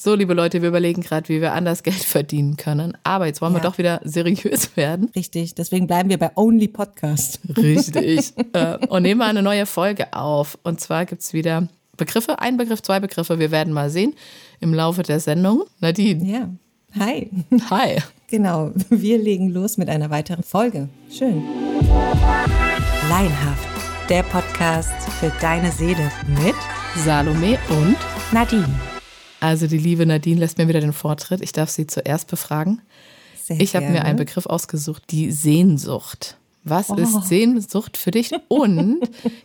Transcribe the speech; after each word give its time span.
So, 0.00 0.14
liebe 0.14 0.32
Leute, 0.32 0.62
wir 0.62 0.68
überlegen 0.68 1.02
gerade, 1.02 1.28
wie 1.28 1.40
wir 1.40 1.54
anders 1.54 1.82
Geld 1.82 1.96
verdienen 2.04 2.56
können. 2.56 2.96
Aber 3.02 3.26
jetzt 3.26 3.40
wollen 3.40 3.52
Ja. 3.54 3.58
wir 3.58 3.68
doch 3.68 3.78
wieder 3.78 4.00
seriös 4.04 4.70
werden. 4.76 5.10
Richtig, 5.16 5.56
deswegen 5.56 5.88
bleiben 5.88 6.08
wir 6.08 6.18
bei 6.18 6.30
Only 6.36 6.68
Podcast. 6.68 7.40
Richtig. 7.56 8.32
Äh, 8.52 8.78
Und 8.86 9.02
nehmen 9.02 9.18
mal 9.18 9.28
eine 9.28 9.42
neue 9.42 9.66
Folge 9.66 10.12
auf. 10.14 10.56
Und 10.62 10.80
zwar 10.80 11.04
gibt 11.04 11.22
es 11.22 11.32
wieder 11.32 11.66
Begriffe, 11.96 12.38
ein 12.38 12.56
Begriff, 12.56 12.80
zwei 12.80 13.00
Begriffe. 13.00 13.40
Wir 13.40 13.50
werden 13.50 13.72
mal 13.74 13.90
sehen 13.90 14.14
im 14.60 14.72
Laufe 14.72 15.02
der 15.02 15.18
Sendung. 15.20 15.64
Nadine, 15.80 16.24
Ja. 16.24 16.48
Hi. 16.98 17.28
hi. 17.70 17.98
Genau, 18.30 18.72
wir 18.90 19.16
legen 19.18 19.48
los 19.48 19.78
mit 19.78 19.88
einer 19.88 20.10
weiteren 20.10 20.42
Folge. 20.42 20.90
Schön. 21.10 21.42
Laienhaft, 23.08 23.66
der 24.10 24.22
Podcast 24.22 24.92
für 25.18 25.32
deine 25.40 25.72
Seele 25.72 26.10
mit 26.44 26.54
Salome 26.94 27.58
und 27.70 27.96
Nadine. 28.32 28.68
Also 29.40 29.66
die 29.66 29.78
liebe 29.78 30.06
Nadine 30.06 30.40
lässt 30.40 30.58
mir 30.58 30.68
wieder 30.68 30.80
den 30.80 30.92
Vortritt. 30.92 31.40
Ich 31.42 31.52
darf 31.52 31.70
sie 31.70 31.86
zuerst 31.86 32.28
befragen. 32.28 32.82
Sehr 33.42 33.60
Ich 33.60 33.74
habe 33.76 33.86
mir 33.88 34.04
einen 34.04 34.18
Begriff 34.18 34.46
ausgesucht, 34.46 35.04
die 35.10 35.30
Sehnsucht. 35.30 36.36
Was 36.64 36.90
Oh. 36.90 36.94
ist 36.96 37.28
Sehnsucht 37.28 37.96
für 37.96 38.10
dich? 38.10 38.32
Und 38.48 39.00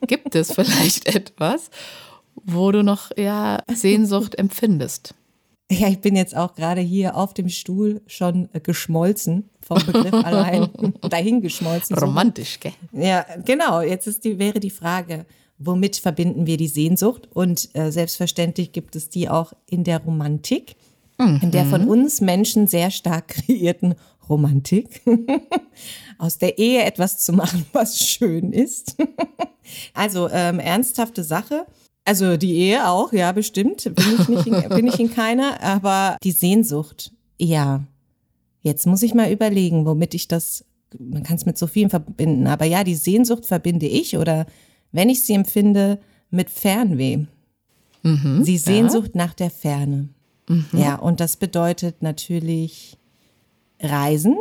gibt 0.07 0.35
es 0.35 0.51
vielleicht 0.53 1.05
etwas, 1.15 1.69
wo 2.35 2.71
du 2.71 2.83
noch 2.83 3.11
ja 3.17 3.59
Sehnsucht 3.73 4.35
empfindest? 4.35 5.13
Ja, 5.71 5.87
ich 5.87 6.01
bin 6.01 6.15
jetzt 6.15 6.35
auch 6.35 6.53
gerade 6.55 6.81
hier 6.81 7.15
auf 7.15 7.33
dem 7.33 7.47
Stuhl 7.49 8.01
schon 8.05 8.49
geschmolzen 8.63 9.49
vom 9.61 9.77
Begriff 9.85 10.13
allein. 10.13 10.69
Dahin 11.09 11.41
geschmolzen. 11.41 11.95
so. 11.95 12.05
Romantisch, 12.05 12.59
gell? 12.59 12.73
Ja, 12.91 13.25
genau. 13.45 13.81
Jetzt 13.81 14.07
ist 14.07 14.25
die, 14.25 14.37
wäre 14.37 14.59
die 14.59 14.69
Frage, 14.69 15.25
womit 15.57 15.97
verbinden 15.97 16.45
wir 16.45 16.57
die 16.57 16.67
Sehnsucht? 16.67 17.29
Und 17.33 17.69
äh, 17.73 17.91
selbstverständlich 17.91 18.71
gibt 18.71 18.95
es 18.95 19.09
die 19.09 19.29
auch 19.29 19.53
in 19.65 19.83
der 19.83 19.99
Romantik, 19.99 20.75
in 21.19 21.51
der 21.51 21.65
von 21.65 21.87
uns 21.87 22.21
Menschen 22.21 22.67
sehr 22.67 22.91
stark 22.91 23.27
kreierten 23.47 23.95
Romantik. 24.29 25.01
Aus 26.17 26.37
der 26.37 26.57
Ehe 26.57 26.83
etwas 26.83 27.19
zu 27.19 27.33
machen, 27.33 27.65
was 27.73 27.99
schön 27.99 28.51
ist. 28.51 28.95
also 29.93 30.29
ähm, 30.29 30.59
ernsthafte 30.59 31.23
Sache. 31.23 31.65
Also 32.05 32.37
die 32.37 32.55
Ehe 32.55 32.87
auch, 32.87 33.13
ja, 33.13 33.31
bestimmt. 33.31 33.83
Bin 33.83 34.05
ich, 34.19 34.27
nicht 34.27 34.47
in, 34.47 34.69
bin 34.69 34.87
ich 34.87 34.99
in 34.99 35.13
keiner. 35.13 35.61
Aber 35.61 36.17
die 36.23 36.31
Sehnsucht, 36.31 37.11
ja. 37.37 37.83
Jetzt 38.61 38.87
muss 38.87 39.03
ich 39.03 39.13
mal 39.13 39.31
überlegen, 39.31 39.85
womit 39.85 40.13
ich 40.13 40.27
das, 40.27 40.65
man 40.97 41.23
kann 41.23 41.35
es 41.35 41.45
mit 41.45 41.57
so 41.57 41.67
vielen 41.67 41.89
verbinden, 41.89 42.47
aber 42.47 42.63
ja, 42.63 42.85
die 42.85 42.95
Sehnsucht 42.95 43.45
verbinde 43.45 43.87
ich 43.87 44.17
oder 44.17 44.45
wenn 44.93 45.09
ich 45.09 45.23
sie 45.23 45.33
empfinde, 45.33 45.99
mit 46.29 46.49
Fernweh. 46.49 47.25
die 48.03 48.57
Sehnsucht 48.57 49.15
nach 49.15 49.33
der 49.33 49.49
Ferne. 49.49 50.09
Ja, 50.71 50.95
und 50.95 51.19
das 51.19 51.37
bedeutet 51.37 52.01
natürlich 52.01 52.97
Reisen. 53.79 54.35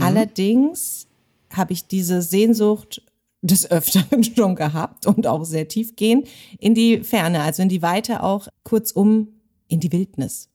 Allerdings 0.00 1.06
habe 1.50 1.72
ich 1.72 1.86
diese 1.86 2.22
Sehnsucht 2.22 3.02
des 3.42 3.70
Öfteren 3.70 4.22
schon 4.24 4.54
gehabt 4.56 5.06
und 5.06 5.26
auch 5.26 5.44
sehr 5.44 5.68
tiefgehend 5.68 6.28
in 6.58 6.74
die 6.74 7.00
Ferne, 7.04 7.42
also 7.42 7.62
in 7.62 7.68
die 7.68 7.82
Weite 7.82 8.22
auch 8.22 8.48
kurzum 8.64 9.28
in 9.68 9.80
die 9.80 9.92
Wildnis. 9.92 10.48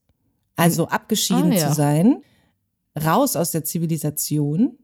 Also 0.56 0.88
abgeschieden 0.88 1.52
Ah, 1.54 1.56
ja. 1.56 1.68
zu 1.70 1.74
sein, 1.76 2.22
raus 3.04 3.36
aus 3.36 3.52
der 3.52 3.64
Zivilisation 3.64 4.78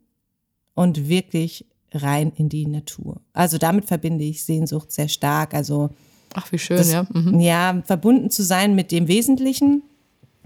und 0.73 1.07
wirklich 1.09 1.65
rein 1.93 2.31
in 2.35 2.49
die 2.49 2.65
Natur. 2.65 3.21
Also 3.33 3.57
damit 3.57 3.85
verbinde 3.85 4.23
ich 4.23 4.43
Sehnsucht 4.43 4.91
sehr 4.91 5.07
stark. 5.07 5.53
Also 5.53 5.89
Ach, 6.33 6.51
wie 6.51 6.59
schön, 6.59 6.77
das, 6.77 6.91
ja. 6.91 7.07
Mhm. 7.13 7.39
ja, 7.39 7.81
verbunden 7.85 8.29
zu 8.29 8.43
sein 8.43 8.75
mit 8.75 8.91
dem 8.91 9.07
Wesentlichen. 9.07 9.83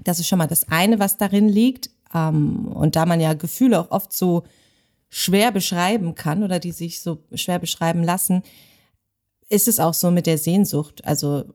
Das 0.04 0.20
ist 0.20 0.28
schon 0.28 0.40
mal 0.40 0.48
das 0.48 0.70
eine, 0.70 1.00
was 1.00 1.18
darin 1.18 1.50
liegt. 1.50 1.90
Ähm, 2.14 2.68
und 2.68 2.96
da 2.96 3.06
man 3.06 3.20
ja 3.20 3.34
Gefühle 3.34 3.80
auch 3.80 3.92
oft 3.92 4.14
so 4.14 4.44
schwer 5.10 5.52
beschreiben 5.52 6.16
kann 6.16 6.44
oder 6.44 6.60
die 6.60 6.72
sich 6.72 7.02
so 7.02 7.20
schwer 7.34 7.60
beschreiben 7.60 8.04
lassen, 8.04 8.44
ist 9.50 9.68
es 9.68 9.80
auch 9.80 9.94
so 9.94 10.12
mit 10.12 10.26
der 10.26 10.38
Sehnsucht. 10.38 11.04
Also 11.06 11.46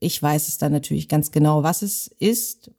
ich 0.00 0.20
weiß 0.20 0.48
es 0.48 0.58
dann 0.58 0.72
natürlich 0.72 1.08
ganz 1.08 1.30
genau, 1.30 1.62
was 1.62 1.82
es 1.82 2.08
ist, 2.18 2.70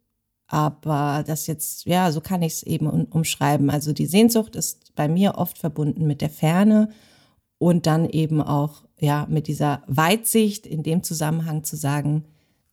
aber 0.53 1.23
das 1.25 1.47
jetzt, 1.47 1.85
ja, 1.85 2.11
so 2.11 2.21
kann 2.21 2.43
ich 2.43 2.53
es 2.53 2.63
eben 2.63 2.85
um, 2.85 3.05
umschreiben. 3.05 3.71
Also 3.71 3.91
die 3.91 4.05
Sehnsucht 4.05 4.55
ist 4.55 4.93
bei 4.93 5.07
mir 5.07 5.39
oft 5.39 5.57
verbunden 5.57 6.05
mit 6.05 6.21
der 6.21 6.29
Ferne 6.29 6.89
und 7.57 7.87
dann 7.87 8.07
eben 8.07 8.39
auch 8.39 8.83
ja 8.99 9.25
mit 9.27 9.47
dieser 9.47 9.81
Weitsicht 9.87 10.67
in 10.67 10.83
dem 10.83 11.01
Zusammenhang 11.01 11.63
zu 11.63 11.75
sagen, 11.75 12.25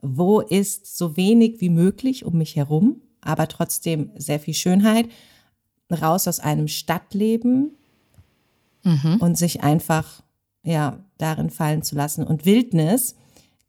wo 0.02 0.40
ist 0.40 0.94
so 0.94 1.16
wenig 1.16 1.62
wie 1.62 1.70
möglich 1.70 2.26
um 2.26 2.36
mich 2.36 2.54
herum, 2.54 3.00
aber 3.22 3.48
trotzdem 3.48 4.10
sehr 4.14 4.40
viel 4.40 4.52
Schönheit, 4.52 5.08
raus 5.90 6.28
aus 6.28 6.38
einem 6.38 6.68
Stadtleben 6.68 7.78
und 9.20 9.38
sich 9.38 9.62
einfach 9.62 10.22
ja 10.62 11.02
darin 11.16 11.48
fallen 11.48 11.82
zu 11.82 11.96
lassen 11.96 12.24
und 12.24 12.44
Wildnis 12.44 13.16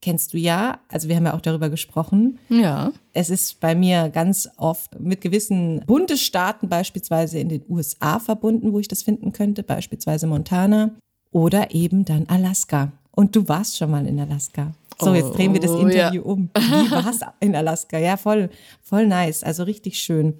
kennst 0.01 0.33
du 0.33 0.37
ja, 0.37 0.79
also 0.89 1.07
wir 1.07 1.15
haben 1.15 1.25
ja 1.25 1.33
auch 1.35 1.41
darüber 1.41 1.69
gesprochen, 1.69 2.39
Ja. 2.49 2.91
es 3.13 3.29
ist 3.29 3.59
bei 3.59 3.75
mir 3.75 4.09
ganz 4.09 4.49
oft 4.57 4.99
mit 4.99 5.21
gewissen 5.21 5.83
Bundesstaaten, 5.85 6.67
beispielsweise 6.69 7.37
in 7.39 7.49
den 7.49 7.63
USA 7.69 8.19
verbunden, 8.19 8.73
wo 8.73 8.79
ich 8.79 8.87
das 8.87 9.03
finden 9.03 9.31
könnte, 9.31 9.63
beispielsweise 9.63 10.25
Montana 10.27 10.91
oder 11.31 11.73
eben 11.73 12.03
dann 12.05 12.25
Alaska. 12.27 12.91
Und 13.11 13.35
du 13.35 13.47
warst 13.47 13.77
schon 13.77 13.91
mal 13.91 14.05
in 14.07 14.19
Alaska. 14.19 14.73
So, 14.99 15.13
jetzt 15.15 15.31
drehen 15.35 15.53
wir 15.53 15.59
das 15.59 15.71
Oh, 15.71 15.79
Interview 15.79 16.21
um. 16.21 16.49
Wie 16.55 16.91
war's 16.91 17.19
in 17.39 17.55
Alaska? 17.55 17.97
Ja, 17.97 18.17
voll, 18.17 18.49
voll 18.81 19.07
nice. 19.07 19.43
Also 19.43 19.63
richtig 19.63 19.97
schön. 19.99 20.35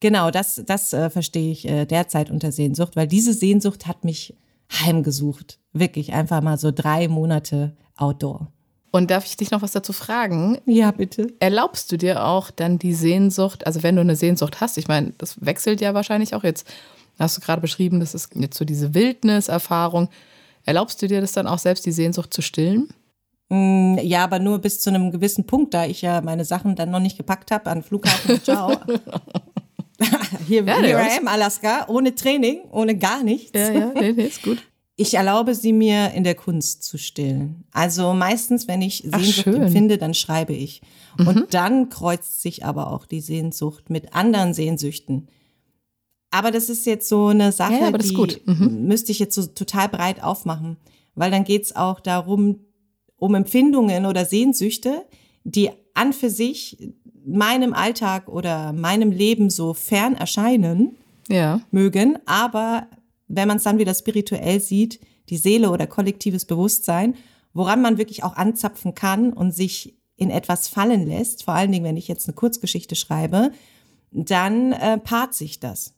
Genau, 0.00 0.30
das, 0.32 0.60
das 0.66 0.92
äh, 0.92 1.08
verstehe 1.10 1.52
ich 1.52 1.68
äh, 1.68 1.86
derzeit 1.86 2.28
unter 2.30 2.50
Sehnsucht, 2.50 2.96
weil 2.96 3.06
diese 3.06 3.32
Sehnsucht 3.32 3.86
hat 3.86 4.04
mich 4.04 4.34
heimgesucht. 4.72 5.58
Wirklich 5.72 6.12
einfach 6.12 6.42
mal 6.42 6.58
so 6.58 6.72
drei 6.72 7.06
Monate 7.08 7.76
Outdoor. 7.96 8.48
Und 8.92 9.10
darf 9.10 9.24
ich 9.24 9.38
dich 9.38 9.50
noch 9.50 9.62
was 9.62 9.72
dazu 9.72 9.94
fragen? 9.94 10.58
Ja, 10.66 10.90
bitte. 10.90 11.28
Erlaubst 11.40 11.90
du 11.90 11.96
dir 11.96 12.24
auch 12.26 12.50
dann 12.50 12.78
die 12.78 12.92
Sehnsucht, 12.92 13.66
also 13.66 13.82
wenn 13.82 13.96
du 13.96 14.02
eine 14.02 14.16
Sehnsucht 14.16 14.60
hast, 14.60 14.76
ich 14.76 14.86
meine, 14.86 15.14
das 15.16 15.44
wechselt 15.44 15.80
ja 15.80 15.94
wahrscheinlich 15.94 16.34
auch 16.34 16.44
jetzt, 16.44 16.66
hast 17.18 17.38
du 17.38 17.40
gerade 17.40 17.62
beschrieben, 17.62 18.00
das 18.00 18.14
ist 18.14 18.28
jetzt 18.36 18.58
so 18.58 18.66
diese 18.66 18.94
Wildniserfahrung. 18.94 20.08
Erlaubst 20.64 21.00
du 21.00 21.08
dir 21.08 21.22
das 21.22 21.32
dann 21.32 21.46
auch 21.46 21.58
selbst, 21.58 21.86
die 21.86 21.90
Sehnsucht 21.92 22.34
zu 22.34 22.42
stillen? 22.42 22.92
Mm, 23.48 23.96
Ja, 24.02 24.24
aber 24.24 24.38
nur 24.38 24.58
bis 24.58 24.80
zu 24.82 24.90
einem 24.90 25.10
gewissen 25.10 25.46
Punkt, 25.46 25.72
da 25.72 25.86
ich 25.86 26.02
ja 26.02 26.20
meine 26.20 26.44
Sachen 26.44 26.76
dann 26.76 26.90
noch 26.90 27.00
nicht 27.00 27.16
gepackt 27.16 27.50
habe 27.50 27.70
an 27.70 27.78
den 27.78 27.84
Flughafen. 27.84 28.40
Ciao. 28.44 28.76
hier 30.46 30.64
Ja, 30.64 30.74
here 30.76 30.82
der 30.82 30.98
I 31.14 31.18
am, 31.18 31.28
Alaska, 31.28 31.86
ohne 31.88 32.14
Training, 32.14 32.60
ohne 32.70 32.96
gar 32.96 33.22
nichts. 33.22 33.52
Ja, 33.58 33.70
ja, 33.72 33.92
nee, 33.94 34.12
nee, 34.12 34.24
ist 34.26 34.42
gut. 34.42 34.58
Ich 35.02 35.14
erlaube 35.14 35.54
sie 35.54 35.72
mir 35.72 36.12
in 36.12 36.24
der 36.24 36.34
Kunst 36.34 36.82
zu 36.84 36.98
stillen. 36.98 37.64
Also 37.72 38.12
meistens, 38.14 38.68
wenn 38.68 38.82
ich 38.82 39.06
Ach, 39.10 39.18
Sehnsucht. 39.20 39.46
Mhm. 39.46 39.62
empfinde, 39.62 39.98
dann 39.98 40.14
schreibe 40.14 40.52
ich. 40.52 40.80
Und 41.18 41.52
dann 41.54 41.88
kreuzt 41.90 42.40
sich 42.42 42.64
aber 42.64 42.90
auch 42.92 43.04
die 43.06 43.20
Sehnsucht 43.20 43.90
mit 43.90 44.14
anderen 44.14 44.54
Sehnsüchten. 44.54 45.28
Aber 46.30 46.50
das 46.50 46.68
ist 46.70 46.86
jetzt 46.86 47.08
so 47.08 47.26
eine 47.26 47.52
Sache, 47.52 47.74
Ja, 47.74 47.80
ja, 47.80 47.88
aber 47.88 47.98
das 47.98 48.06
die 48.08 48.14
ist 48.14 48.18
gut. 48.18 48.40
Mhm. 48.46 48.86
müsste 48.86 49.12
ich 49.12 49.18
jetzt 49.18 49.34
so 49.34 49.44
total 49.46 49.88
breit 49.88 50.22
aufmachen. 50.22 50.76
Weil 51.14 51.30
dann 51.30 51.44
geht's 51.44 51.76
auch 51.76 52.00
darum, 52.00 52.60
um 53.16 53.34
Empfindungen 53.34 54.06
oder 54.06 54.24
Sehnsüchte, 54.24 55.04
die 55.44 55.70
an 55.94 56.12
für 56.14 56.30
sich 56.30 56.78
meinem 57.24 57.74
Alltag 57.74 58.28
oder 58.28 58.72
meinem 58.72 59.10
Leben 59.12 59.50
so 59.50 59.74
fern 59.74 60.14
erscheinen 60.14 60.96
Ja. 61.28 61.60
mögen, 61.70 62.18
aber 62.26 62.86
wenn 63.34 63.48
man 63.48 63.56
es 63.56 63.62
dann 63.64 63.78
wieder 63.78 63.94
spirituell 63.94 64.60
sieht, 64.60 65.00
die 65.28 65.36
Seele 65.36 65.70
oder 65.70 65.86
kollektives 65.86 66.44
Bewusstsein, 66.44 67.14
woran 67.54 67.82
man 67.82 67.98
wirklich 67.98 68.24
auch 68.24 68.36
anzapfen 68.36 68.94
kann 68.94 69.32
und 69.32 69.52
sich 69.54 69.94
in 70.16 70.30
etwas 70.30 70.68
fallen 70.68 71.06
lässt, 71.06 71.44
vor 71.44 71.54
allen 71.54 71.72
Dingen, 71.72 71.84
wenn 71.84 71.96
ich 71.96 72.08
jetzt 72.08 72.28
eine 72.28 72.34
Kurzgeschichte 72.34 72.94
schreibe, 72.94 73.50
dann 74.10 74.72
äh, 74.72 74.98
paart 74.98 75.34
sich 75.34 75.58
das. 75.60 75.94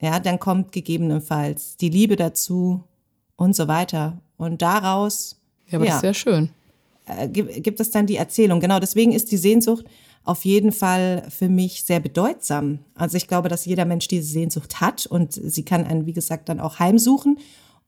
Ja, 0.00 0.18
dann 0.20 0.38
kommt 0.40 0.72
gegebenenfalls 0.72 1.76
die 1.76 1.88
Liebe 1.88 2.16
dazu 2.16 2.82
und 3.36 3.54
so 3.56 3.68
weiter. 3.68 4.18
Und 4.36 4.60
daraus 4.62 5.40
Ja, 5.68 5.78
aber 5.78 5.84
das 5.86 5.92
Ja. 5.92 5.96
ist 5.96 6.00
sehr 6.02 6.14
schön. 6.14 6.50
äh, 7.06 7.28
gibt, 7.28 7.62
gibt 7.62 7.80
es 7.80 7.90
dann 7.90 8.06
die 8.06 8.16
Erzählung. 8.16 8.60
Genau, 8.60 8.80
deswegen 8.80 9.12
ist 9.12 9.30
die 9.30 9.36
Sehnsucht 9.36 9.84
auf 10.24 10.44
jeden 10.44 10.72
Fall 10.72 11.26
für 11.28 11.48
mich 11.48 11.84
sehr 11.84 12.00
bedeutsam. 12.00 12.80
Also 12.94 13.16
ich 13.16 13.28
glaube, 13.28 13.48
dass 13.48 13.66
jeder 13.66 13.84
Mensch 13.84 14.08
diese 14.08 14.32
Sehnsucht 14.32 14.80
hat 14.80 15.06
und 15.06 15.32
sie 15.32 15.64
kann 15.64 15.84
einen, 15.84 16.06
wie 16.06 16.14
gesagt, 16.14 16.48
dann 16.48 16.60
auch 16.60 16.78
heimsuchen. 16.78 17.38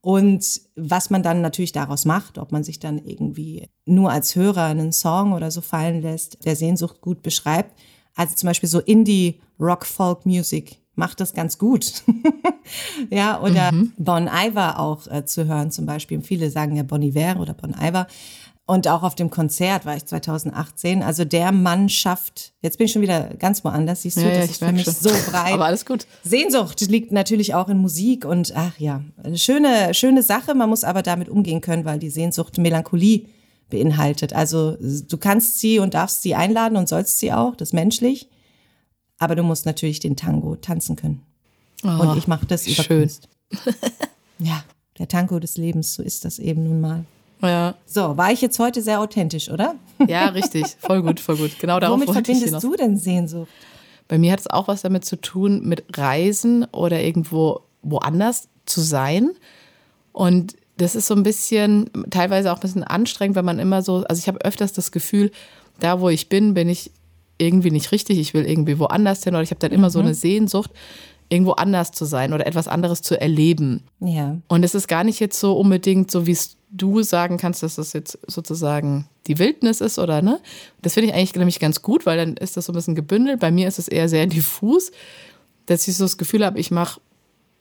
Und 0.02 0.60
was 0.76 1.10
man 1.10 1.22
dann 1.22 1.40
natürlich 1.40 1.72
daraus 1.72 2.04
macht, 2.04 2.38
ob 2.38 2.52
man 2.52 2.62
sich 2.62 2.78
dann 2.78 2.98
irgendwie 2.98 3.68
nur 3.86 4.12
als 4.12 4.36
Hörer 4.36 4.66
einen 4.66 4.92
Song 4.92 5.32
oder 5.32 5.50
so 5.50 5.62
fallen 5.62 6.02
lässt, 6.02 6.44
der 6.44 6.54
Sehnsucht 6.54 7.00
gut 7.00 7.22
beschreibt. 7.22 7.76
Also 8.14 8.34
zum 8.36 8.46
Beispiel 8.46 8.68
so 8.68 8.78
Indie 8.80 9.40
Rock 9.58 9.84
Folk 9.84 10.24
Music 10.24 10.78
macht 10.94 11.20
das 11.20 11.34
ganz 11.34 11.58
gut. 11.58 12.02
ja, 13.10 13.40
oder 13.40 13.70
Bon 13.98 14.28
Iver 14.32 14.78
auch 14.78 15.06
äh, 15.06 15.24
zu 15.24 15.46
hören 15.46 15.70
zum 15.70 15.86
Beispiel. 15.86 16.20
Viele 16.22 16.50
sagen 16.50 16.76
ja 16.76 16.82
Bon 16.82 17.02
Iver 17.02 17.38
oder 17.40 17.54
Bon 17.54 17.74
Iver. 17.78 18.06
Und 18.68 18.88
auch 18.88 19.04
auf 19.04 19.14
dem 19.14 19.30
Konzert 19.30 19.86
war 19.86 19.96
ich 19.96 20.04
2018. 20.06 21.02
Also 21.04 21.24
der 21.24 21.52
Mann 21.52 21.88
schafft, 21.88 22.52
jetzt 22.62 22.78
bin 22.78 22.86
ich 22.86 22.92
schon 22.92 23.02
wieder 23.02 23.28
ganz 23.38 23.62
woanders, 23.62 24.02
siehst 24.02 24.16
du, 24.16 24.22
Ja, 24.22 24.28
ja, 24.28 24.34
das 24.36 24.44
ich 24.46 24.50
ist 24.52 24.58
für 24.58 24.72
mich 24.72 24.84
schon. 24.84 24.94
so 24.94 25.10
breit. 25.30 25.52
Aber 25.52 25.66
alles 25.66 25.86
gut. 25.86 26.06
Sehnsucht 26.24 26.80
liegt 26.80 27.12
natürlich 27.12 27.54
auch 27.54 27.68
in 27.68 27.78
Musik 27.78 28.24
und 28.24 28.52
ach 28.56 28.76
ja, 28.78 29.04
eine 29.22 29.38
schöne, 29.38 29.94
schöne 29.94 30.24
Sache. 30.24 30.54
Man 30.56 30.68
muss 30.68 30.82
aber 30.82 31.02
damit 31.02 31.28
umgehen 31.28 31.60
können, 31.60 31.84
weil 31.84 32.00
die 32.00 32.10
Sehnsucht 32.10 32.58
Melancholie 32.58 33.26
beinhaltet. 33.70 34.32
Also 34.32 34.76
du 34.80 35.16
kannst 35.16 35.60
sie 35.60 35.78
und 35.78 35.94
darfst 35.94 36.22
sie 36.22 36.34
einladen 36.34 36.76
und 36.76 36.88
sollst 36.88 37.20
sie 37.20 37.32
auch, 37.32 37.54
das 37.54 37.68
ist 37.68 37.72
menschlich. 37.72 38.28
Aber 39.18 39.36
du 39.36 39.44
musst 39.44 39.64
natürlich 39.64 40.00
den 40.00 40.16
Tango 40.16 40.56
tanzen 40.56 40.96
können. 40.96 41.22
und 41.84 42.18
ich 42.18 42.26
mache 42.26 42.46
das 42.46 42.66
über 42.66 42.80
Oh, 42.80 42.82
schön. 42.82 43.00
Kunst. 43.02 43.28
Ja, 44.38 44.62
der 44.98 45.08
Tango 45.08 45.38
des 45.38 45.56
Lebens, 45.56 45.94
so 45.94 46.02
ist 46.02 46.24
das 46.24 46.38
eben 46.38 46.64
nun 46.64 46.80
mal. 46.80 47.04
Ja, 47.42 47.74
So, 47.86 48.16
war 48.16 48.32
ich 48.32 48.40
jetzt 48.40 48.58
heute 48.58 48.82
sehr 48.82 49.00
authentisch, 49.00 49.50
oder? 49.50 49.74
ja, 50.08 50.26
richtig. 50.28 50.64
Voll 50.78 51.02
gut, 51.02 51.20
voll 51.20 51.36
gut. 51.36 51.58
Genau 51.58 51.78
darauf 51.80 51.96
Womit 51.96 52.08
wollte 52.08 52.32
ich 52.32 52.38
verbindest 52.38 52.62
hinaus. 52.62 52.62
du 52.62 52.82
denn 52.82 52.96
Sehnsucht? 52.96 53.50
Bei 54.08 54.18
mir 54.18 54.32
hat 54.32 54.40
es 54.40 54.46
auch 54.46 54.68
was 54.68 54.82
damit 54.82 55.04
zu 55.04 55.16
tun, 55.20 55.62
mit 55.66 55.84
Reisen 55.96 56.64
oder 56.72 57.02
irgendwo 57.02 57.60
woanders 57.82 58.48
zu 58.64 58.80
sein. 58.80 59.30
Und 60.12 60.56
das 60.76 60.94
ist 60.94 61.06
so 61.06 61.14
ein 61.14 61.22
bisschen, 61.22 61.90
teilweise 62.10 62.52
auch 62.52 62.56
ein 62.56 62.60
bisschen 62.60 62.84
anstrengend, 62.84 63.36
wenn 63.36 63.44
man 63.44 63.58
immer 63.58 63.82
so, 63.82 64.04
also 64.08 64.18
ich 64.20 64.28
habe 64.28 64.44
öfters 64.44 64.72
das 64.72 64.92
Gefühl, 64.92 65.30
da 65.80 66.00
wo 66.00 66.08
ich 66.08 66.28
bin, 66.28 66.54
bin 66.54 66.68
ich 66.68 66.90
irgendwie 67.38 67.70
nicht 67.70 67.92
richtig. 67.92 68.18
Ich 68.18 68.32
will 68.34 68.46
irgendwie 68.46 68.78
woanders 68.78 69.24
hin 69.24 69.34
oder 69.34 69.42
ich 69.42 69.50
habe 69.50 69.60
dann 69.60 69.72
immer 69.72 69.90
so 69.90 69.98
eine 69.98 70.14
Sehnsucht, 70.14 70.70
irgendwo 71.28 71.52
anders 71.52 71.90
zu 71.92 72.04
sein 72.04 72.32
oder 72.32 72.46
etwas 72.46 72.68
anderes 72.68 73.02
zu 73.02 73.20
erleben. 73.20 73.82
Ja. 74.00 74.38
Und 74.48 74.64
es 74.64 74.74
ist 74.74 74.86
gar 74.88 75.04
nicht 75.04 75.20
jetzt 75.20 75.38
so 75.40 75.54
unbedingt 75.58 76.10
so, 76.10 76.26
wie 76.26 76.32
es 76.32 76.55
du 76.76 77.02
sagen 77.02 77.36
kannst, 77.38 77.62
dass 77.62 77.76
das 77.76 77.92
jetzt 77.92 78.18
sozusagen 78.26 79.06
die 79.26 79.38
Wildnis 79.38 79.80
ist 79.80 79.98
oder 79.98 80.22
ne? 80.22 80.40
Das 80.82 80.94
finde 80.94 81.10
ich 81.10 81.14
eigentlich 81.14 81.34
nämlich 81.34 81.60
ganz 81.60 81.82
gut, 81.82 82.06
weil 82.06 82.18
dann 82.18 82.36
ist 82.36 82.56
das 82.56 82.66
so 82.66 82.72
ein 82.72 82.74
bisschen 82.74 82.94
gebündelt. 82.94 83.40
Bei 83.40 83.50
mir 83.50 83.68
ist 83.68 83.78
es 83.78 83.88
eher 83.88 84.08
sehr 84.08 84.26
diffus, 84.26 84.92
dass 85.66 85.86
ich 85.88 85.96
so 85.96 86.04
das 86.04 86.18
Gefühl 86.18 86.44
habe, 86.44 86.58
ich 86.58 86.70
mache 86.70 87.00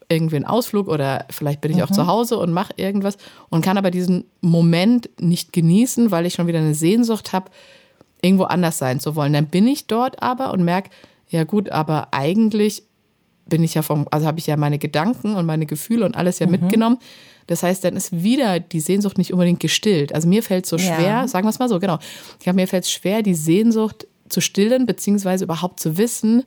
irgendwie 0.07 0.35
einen 0.35 0.45
Ausflug 0.45 0.87
oder 0.87 1.25
vielleicht 1.29 1.61
bin 1.61 1.71
ich 1.71 1.81
auch 1.81 1.89
zu 1.89 2.05
Hause 2.07 2.37
und 2.37 2.53
mache 2.53 2.73
irgendwas 2.77 3.17
und 3.49 3.63
kann 3.63 3.77
aber 3.77 3.89
diesen 3.89 4.25
Moment 4.41 5.09
nicht 5.19 5.51
genießen, 5.51 6.11
weil 6.11 6.25
ich 6.25 6.33
schon 6.33 6.47
wieder 6.47 6.59
eine 6.59 6.75
Sehnsucht 6.75 7.33
habe, 7.33 7.49
irgendwo 8.21 8.43
anders 8.43 8.77
sein 8.77 8.99
zu 8.99 9.15
wollen. 9.15 9.33
Dann 9.33 9.47
bin 9.47 9.67
ich 9.67 9.87
dort 9.87 10.21
aber 10.21 10.53
und 10.53 10.63
merke, 10.63 10.91
ja 11.29 11.43
gut, 11.43 11.69
aber 11.69 12.09
eigentlich 12.11 12.83
bin 13.47 13.63
ich 13.63 13.73
ja 13.75 13.81
vom, 13.81 14.07
also 14.11 14.25
habe 14.25 14.39
ich 14.39 14.47
ja 14.47 14.57
meine 14.57 14.79
Gedanken 14.79 15.35
und 15.35 15.45
meine 15.45 15.65
Gefühle 15.65 16.05
und 16.05 16.15
alles 16.15 16.39
ja 16.39 16.47
mitgenommen. 16.47 16.97
Das 17.47 17.61
heißt, 17.61 17.83
dann 17.83 17.95
ist 17.95 18.23
wieder 18.23 18.59
die 18.59 18.79
Sehnsucht 18.79 19.17
nicht 19.19 19.31
unbedingt 19.31 19.59
gestillt. 19.59 20.13
Also 20.15 20.27
mir 20.27 20.41
fällt 20.41 20.65
so 20.65 20.77
Ja. 20.77 20.95
schwer, 20.95 21.27
sagen 21.27 21.45
wir 21.45 21.51
es 21.51 21.59
mal 21.59 21.69
so, 21.69 21.79
genau. 21.79 21.99
Ich 22.39 22.43
glaube, 22.43 22.55
mir 22.55 22.67
fällt 22.67 22.85
es 22.85 22.91
schwer, 22.91 23.21
die 23.21 23.35
Sehnsucht 23.35 24.07
zu 24.29 24.41
stillen, 24.41 24.87
beziehungsweise 24.87 25.43
überhaupt 25.43 25.79
zu 25.79 25.97
wissen, 25.97 26.43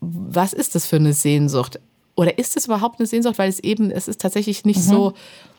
was 0.00 0.52
ist 0.52 0.74
das 0.74 0.86
für 0.86 0.96
eine 0.96 1.12
Sehnsucht? 1.14 1.80
Oder 2.16 2.38
ist 2.38 2.56
es 2.56 2.66
überhaupt 2.66 3.00
eine 3.00 3.06
Sehnsucht? 3.06 3.38
Weil 3.38 3.48
es 3.48 3.60
eben, 3.60 3.90
es 3.90 4.08
ist 4.08 4.20
tatsächlich 4.20 4.64
nicht 4.66 4.82
so 4.82 5.14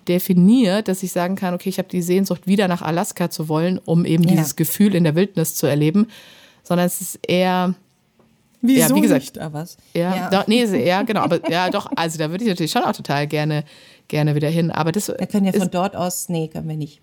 definiert, 0.07 0.87
dass 0.87 1.01
ich 1.03 1.11
sagen 1.11 1.35
kann, 1.35 1.53
okay, 1.53 1.69
ich 1.69 1.77
habe 1.79 1.89
die 1.89 2.01
Sehnsucht, 2.01 2.45
wieder 2.47 2.67
nach 2.67 2.81
Alaska 2.81 3.29
zu 3.29 3.49
wollen, 3.49 3.79
um 3.85 4.05
eben 4.05 4.23
Ja. 4.23 4.31
dieses 4.31 4.55
Gefühl 4.55 4.93
in 4.95 5.03
der 5.03 5.15
Wildnis 5.15 5.55
zu 5.55 5.65
erleben. 5.67 6.07
Sondern 6.63 6.85
es 6.85 7.01
ist 7.01 7.19
eher, 7.27 7.73
Wieso 8.61 8.89
Ja, 8.89 8.95
wie 8.95 9.01
gesagt, 9.01 9.21
nicht, 9.21 9.39
aber 9.39 9.59
was? 9.61 9.77
ja, 9.93 10.29
Doch, 10.29 10.47
nee, 10.47 10.63
ja, 10.63 11.01
genau, 11.01 11.21
aber 11.21 11.49
ja, 11.49 11.69
doch, 11.69 11.89
also 11.95 12.17
da 12.17 12.29
würde 12.29 12.43
ich 12.43 12.49
natürlich 12.49 12.71
schon 12.71 12.83
auch 12.83 12.91
total 12.93 13.25
gerne, 13.27 13.63
gerne 14.07 14.35
wieder 14.35 14.49
hin. 14.49 14.69
Aber 14.71 14.91
das 14.91 15.07
Wir 15.07 15.25
können 15.27 15.45
ja 15.47 15.53
von 15.53 15.71
dort 15.71 15.95
aus, 15.95 16.29
nee, 16.29 16.47
können 16.47 16.69
wir 16.69 16.77
nicht. 16.77 17.01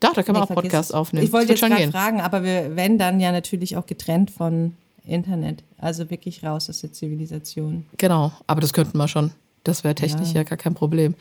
doch, 0.00 0.12
da 0.12 0.22
kann 0.22 0.34
man 0.34 0.42
Nee, 0.42 0.44
auch 0.44 0.46
vergiss 0.54 0.62
Podcast 0.70 0.90
es. 0.90 0.94
aufnehmen. 0.94 1.26
Ich 1.26 1.32
wollte 1.32 1.52
jetzt 1.52 1.60
gerade 1.60 1.74
schon 1.74 1.82
gehen. 1.82 1.92
fragen, 1.92 2.20
aber 2.20 2.44
wir, 2.44 2.76
wenn, 2.76 2.98
dann 2.98 3.18
ja 3.20 3.32
natürlich 3.32 3.76
auch 3.76 3.86
getrennt 3.86 4.30
von 4.30 4.74
Internet. 5.06 5.62
Also 5.78 6.08
wirklich 6.10 6.42
raus 6.44 6.68
aus 6.70 6.80
der 6.80 6.92
Zivilisation. 6.92 7.86
Genau, 7.98 8.32
aber 8.46 8.60
das 8.60 8.72
könnten 8.72 8.96
wir 8.98 9.08
schon. 9.08 9.32
Das 9.64 9.82
wäre 9.84 9.94
technisch 9.94 10.32
ja. 10.32 10.42
gar 10.44 10.56
kein 10.58 10.74
Problem. 10.74 11.14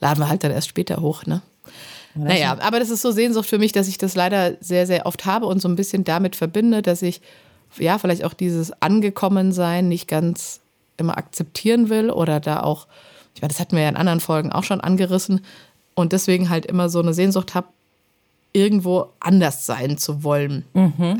Laden 0.00 0.20
wir 0.20 0.28
halt 0.28 0.42
dann 0.44 0.50
erst 0.52 0.68
später 0.68 1.00
hoch, 1.00 1.24
ne? 1.26 1.42
Naja, 2.14 2.58
aber 2.60 2.78
das 2.78 2.90
ist 2.90 3.00
so 3.02 3.10
Sehnsucht 3.10 3.48
für 3.48 3.58
mich, 3.58 3.72
dass 3.72 3.88
ich 3.88 3.96
das 3.96 4.14
leider 4.14 4.56
sehr, 4.60 4.86
sehr 4.86 5.06
oft 5.06 5.24
habe 5.24 5.46
und 5.46 5.62
so 5.62 5.68
ein 5.68 5.76
bisschen 5.76 6.04
damit 6.04 6.36
verbinde, 6.36 6.82
dass 6.82 7.00
ich 7.00 7.20
ja 7.78 7.98
vielleicht 7.98 8.24
auch 8.24 8.34
dieses 8.34 8.72
Angekommensein 8.82 9.88
nicht 9.88 10.08
ganz 10.08 10.60
immer 10.96 11.16
akzeptieren 11.16 11.88
will 11.88 12.10
oder 12.10 12.40
da 12.40 12.60
auch, 12.62 12.86
ich 13.34 13.42
meine, 13.42 13.50
das 13.52 13.60
hatten 13.60 13.76
wir 13.76 13.82
ja 13.82 13.88
in 13.88 13.96
anderen 13.96 14.20
Folgen 14.20 14.52
auch 14.52 14.64
schon 14.64 14.80
angerissen 14.80 15.40
und 15.94 16.12
deswegen 16.12 16.48
halt 16.48 16.66
immer 16.66 16.88
so 16.88 17.00
eine 17.00 17.14
Sehnsucht 17.14 17.54
habe, 17.54 17.68
irgendwo 18.52 19.06
anders 19.18 19.64
sein 19.64 19.96
zu 19.96 20.24
wollen. 20.24 20.64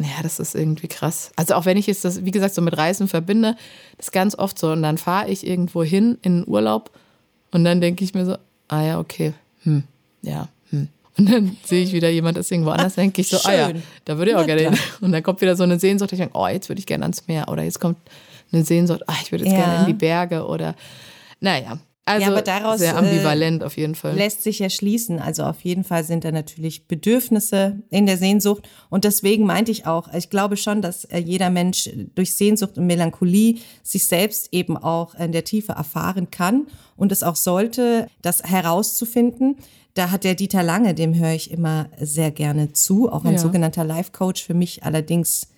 Ja, 0.01 0.23
das 0.23 0.39
ist 0.39 0.55
irgendwie 0.55 0.89
krass. 0.89 1.33
Also 1.37 1.55
auch 1.55 1.65
wenn 1.65 1.79
ich 1.79 1.87
jetzt 1.87 2.05
das, 2.05 2.25
wie 2.25 2.31
gesagt, 2.31 2.55
so 2.55 2.61
mit 2.61 2.77
Reisen 2.77 3.09
verbinde, 3.09 3.57
das 3.97 4.09
ist 4.09 4.13
ganz 4.13 4.37
oft 4.39 4.59
so. 4.59 4.73
Und 4.73 4.83
dann 4.83 4.99
fahre 4.99 5.31
ich 5.31 5.47
irgendwo 5.47 5.83
hin 5.83 6.19
in 6.21 6.41
den 6.41 6.49
Urlaub 6.49 6.91
und 7.51 7.65
dann 7.65 7.81
denke 7.81 8.05
ich 8.05 8.13
mir 8.13 8.27
so, 8.27 8.37
ah 8.69 8.83
ja, 8.83 8.99
okay, 8.99 9.33
hm, 9.63 9.85
ja. 10.23 10.49
Und 11.19 11.31
dann 11.31 11.57
sehe 11.65 11.83
ich 11.85 11.93
wieder 11.93 12.09
jemand 12.09 12.39
ist 12.39 12.51
irgendwo 12.51 12.71
anders, 12.71 12.95
denke 12.95 13.21
ich 13.21 13.29
so, 13.29 13.37
ah 13.45 13.53
ja, 13.53 13.67
Schön. 13.69 13.83
da 14.07 14.17
würde 14.19 14.31
ich 14.31 14.37
auch 14.37 14.47
gerne 14.47 14.63
hin. 14.63 14.79
Und 15.03 15.13
dann 15.13 15.23
kommt 15.23 15.41
wieder 15.43 15.57
so 15.57 15.63
eine 15.63 15.79
Sehnsucht, 15.79 16.11
ich 16.13 16.19
denke, 16.19 16.37
oh, 16.39 16.47
jetzt 16.47 16.69
würde 16.71 16.79
ich 16.81 16.87
gerne 16.87 17.05
ans 17.05 17.27
Meer. 17.29 17.49
Oder 17.49 17.63
jetzt 17.65 17.81
kommt 17.81 17.99
eine 18.53 18.65
Sehnsucht, 18.65 19.03
ah, 19.07 19.15
ich 19.23 19.31
würde 19.31 19.45
jetzt 19.45 19.53
Ja. 19.53 19.59
gerne 19.61 19.81
in 19.81 19.87
die 19.87 19.93
Berge. 19.95 20.47
Oder, 20.47 20.75
naja, 21.41 21.79
also 22.05 22.27
aber 22.33 22.43
daraus, 22.43 22.81
sehr 22.81 22.95
äh, 22.95 22.99
ambivalent 22.99 23.63
auf 23.63 23.77
jeden 23.77 23.95
Fall. 23.95 24.17
Lässt 24.17 24.43
sich 24.43 24.59
ja 24.59 24.69
schließen. 24.69 25.21
Also 25.21 25.45
auf 25.45 25.61
jeden 25.61 25.85
Fall 25.85 26.03
sind 26.03 26.25
da 26.25 26.33
natürlich 26.33 26.89
Bedürfnisse 26.89 27.79
in 27.91 28.07
der 28.07 28.17
Sehnsucht. 28.19 28.69
Und 28.91 29.05
deswegen 29.05 29.45
meinte 29.45 29.71
ich 29.71 29.87
auch, 29.87 30.13
ich 30.13 30.29
glaube 30.29 30.57
schon, 30.57 30.83
dass 30.83 31.05
äh, 31.05 31.19
jeder 31.19 31.49
Mensch 31.51 31.89
durch 32.15 32.35
Sehnsucht 32.35 32.77
und 32.77 32.87
Melancholie 32.87 33.59
sich 33.85 34.07
selbst 34.07 34.49
eben 34.53 34.77
auch 34.77 35.15
in 35.15 35.31
der 35.31 35.45
Tiefe 35.45 35.73
erfahren 35.73 36.31
kann 36.31 36.67
und 36.97 37.13
es 37.13 37.23
auch 37.23 37.37
sollte, 37.37 38.09
das 38.21 38.43
herauszufinden. 38.43 39.57
Da 39.95 40.11
hat 40.11 40.25
der 40.25 40.35
Dieter 40.35 40.63
Lange, 40.63 40.95
dem 40.95 41.15
höre 41.15 41.35
ich 41.35 41.51
immer 41.51 41.89
sehr 42.01 42.31
gerne 42.31 42.73
zu, 42.73 43.13
auch 43.13 43.25
ein 43.25 43.35
Ja. 43.35 43.39
sogenannter 43.39 43.85
Life-Coach. 43.85 44.43
Für 44.43 44.55
mich 44.55 44.83
allerdings, 44.83 45.49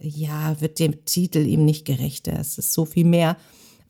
ja, 0.00 0.58
wird 0.60 0.78
dem 0.78 1.04
Titel 1.04 1.44
ihm 1.46 1.64
nicht 1.64 1.84
gerecht. 1.84 2.26
Es 2.28 2.56
ist 2.56 2.72
so 2.72 2.86
viel 2.86 3.04
mehr 3.04 3.36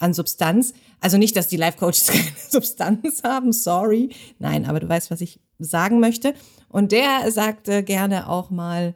an 0.00 0.12
Substanz. 0.14 0.73
Also 1.00 1.17
nicht, 1.19 1.37
dass 1.37 1.47
die 1.49 1.56
Life-Coaches 1.56 2.06
keine 2.12 2.25
Substanz 2.49 3.23
haben, 3.23 3.52
sorry. 3.52 4.11
Nein, 4.38 4.67
aber 4.67 4.81
du 4.81 4.88
weißt, 4.88 5.11
was 5.11 5.20
ich 5.20 5.38
sagen 5.58 6.00
möchte. 6.00 6.35
Und 6.69 6.91
der 6.93 7.31
sagte 7.31 7.82
gerne 7.85 8.29
auch 8.29 8.50
mal, 8.50 8.94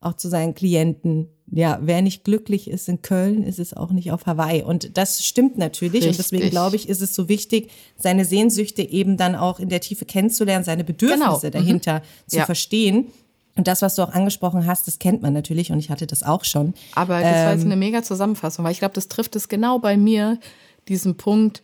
auch 0.00 0.14
zu 0.14 0.28
seinen 0.28 0.54
Klienten, 0.54 1.28
ja, 1.50 1.78
wer 1.80 2.02
nicht 2.02 2.24
glücklich 2.24 2.68
ist 2.68 2.88
in 2.88 3.02
Köln, 3.02 3.42
ist 3.44 3.58
es 3.60 3.72
auch 3.72 3.90
nicht 3.92 4.10
auf 4.10 4.26
Hawaii. 4.26 4.62
Und 4.62 4.96
das 4.98 5.24
stimmt 5.24 5.58
natürlich. 5.58 6.06
Und 6.06 6.18
deswegen 6.18 6.42
Richtig. 6.42 6.50
glaube 6.50 6.76
ich, 6.76 6.88
ist 6.88 7.00
es 7.02 7.14
so 7.14 7.28
wichtig, 7.28 7.70
seine 7.96 8.24
Sehnsüchte 8.24 8.82
eben 8.82 9.16
dann 9.16 9.36
auch 9.36 9.60
in 9.60 9.68
der 9.68 9.80
Tiefe 9.80 10.04
kennenzulernen, 10.04 10.64
seine 10.64 10.82
Bedürfnisse 10.84 11.22
Genau. 11.24 11.38
Mhm. 11.46 11.50
dahinter 11.52 12.02
zu 12.26 12.36
Ja. 12.38 12.46
verstehen. 12.46 13.06
Und 13.56 13.66
das, 13.66 13.80
was 13.82 13.94
du 13.94 14.02
auch 14.02 14.12
angesprochen 14.12 14.66
hast, 14.66 14.86
das 14.86 14.98
kennt 14.98 15.22
man 15.22 15.32
natürlich 15.32 15.72
und 15.72 15.78
ich 15.78 15.90
hatte 15.90 16.06
das 16.06 16.22
auch 16.22 16.44
schon. 16.44 16.74
Aber 16.94 17.20
das 17.20 17.32
war 17.44 17.52
jetzt 17.52 17.62
Ähm. 17.62 17.68
eine 17.72 17.76
mega 17.76 18.02
Zusammenfassung, 18.02 18.64
weil 18.64 18.72
ich 18.72 18.78
glaube, 18.80 18.94
das 18.94 19.08
trifft 19.08 19.34
es 19.36 19.48
genau 19.48 19.78
bei 19.78 19.96
mir, 19.96 20.38
diesen 20.88 21.16
Punkt, 21.16 21.62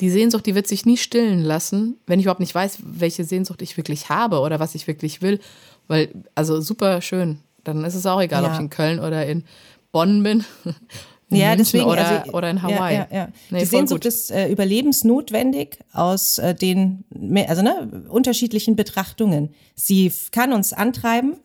die 0.00 0.10
Sehnsucht, 0.10 0.46
die 0.46 0.54
wird 0.54 0.66
sich 0.66 0.86
nie 0.86 0.96
stillen 0.96 1.40
lassen, 1.42 1.96
wenn 2.06 2.18
ich 2.18 2.24
überhaupt 2.26 2.40
nicht 2.40 2.54
weiß, 2.54 2.78
welche 2.84 3.24
Sehnsucht 3.24 3.62
ich 3.62 3.76
wirklich 3.76 4.08
habe 4.08 4.40
oder 4.40 4.58
was 4.60 4.74
ich 4.74 4.86
wirklich 4.86 5.22
will. 5.22 5.40
Weil, 5.88 6.08
also 6.34 6.60
super 6.60 7.00
schön. 7.02 7.38
Dann 7.64 7.84
ist 7.84 7.94
es 7.94 8.06
auch 8.06 8.20
egal, 8.20 8.42
ob 8.44 8.50
Ja. 8.50 8.54
ich 8.54 8.60
in 8.60 8.70
Köln 8.70 8.98
oder 9.00 9.26
in 9.26 9.44
Bonn 9.92 10.22
bin. 10.22 10.44
Ja, 11.30 11.48
München 11.48 11.58
deswegen, 11.58 11.84
oder, 11.86 12.06
also, 12.06 12.32
oder 12.32 12.50
in 12.50 12.62
Hawaii. 12.62 12.94
Ja, 12.94 13.08
ja, 13.10 13.16
ja. 13.16 13.28
Nee, 13.50 13.60
die 13.60 13.64
Sehnsucht 13.64 14.02
gut. 14.02 14.12
ist 14.12 14.30
äh, 14.30 14.48
überlebensnotwendig 14.48 15.78
aus 15.92 16.38
äh, 16.38 16.54
den 16.54 17.04
also, 17.48 17.62
ne, 17.62 18.04
unterschiedlichen 18.08 18.76
Betrachtungen. 18.76 19.50
Sie 19.74 20.12
kann 20.30 20.52
uns 20.52 20.72
antreiben, 20.72 21.36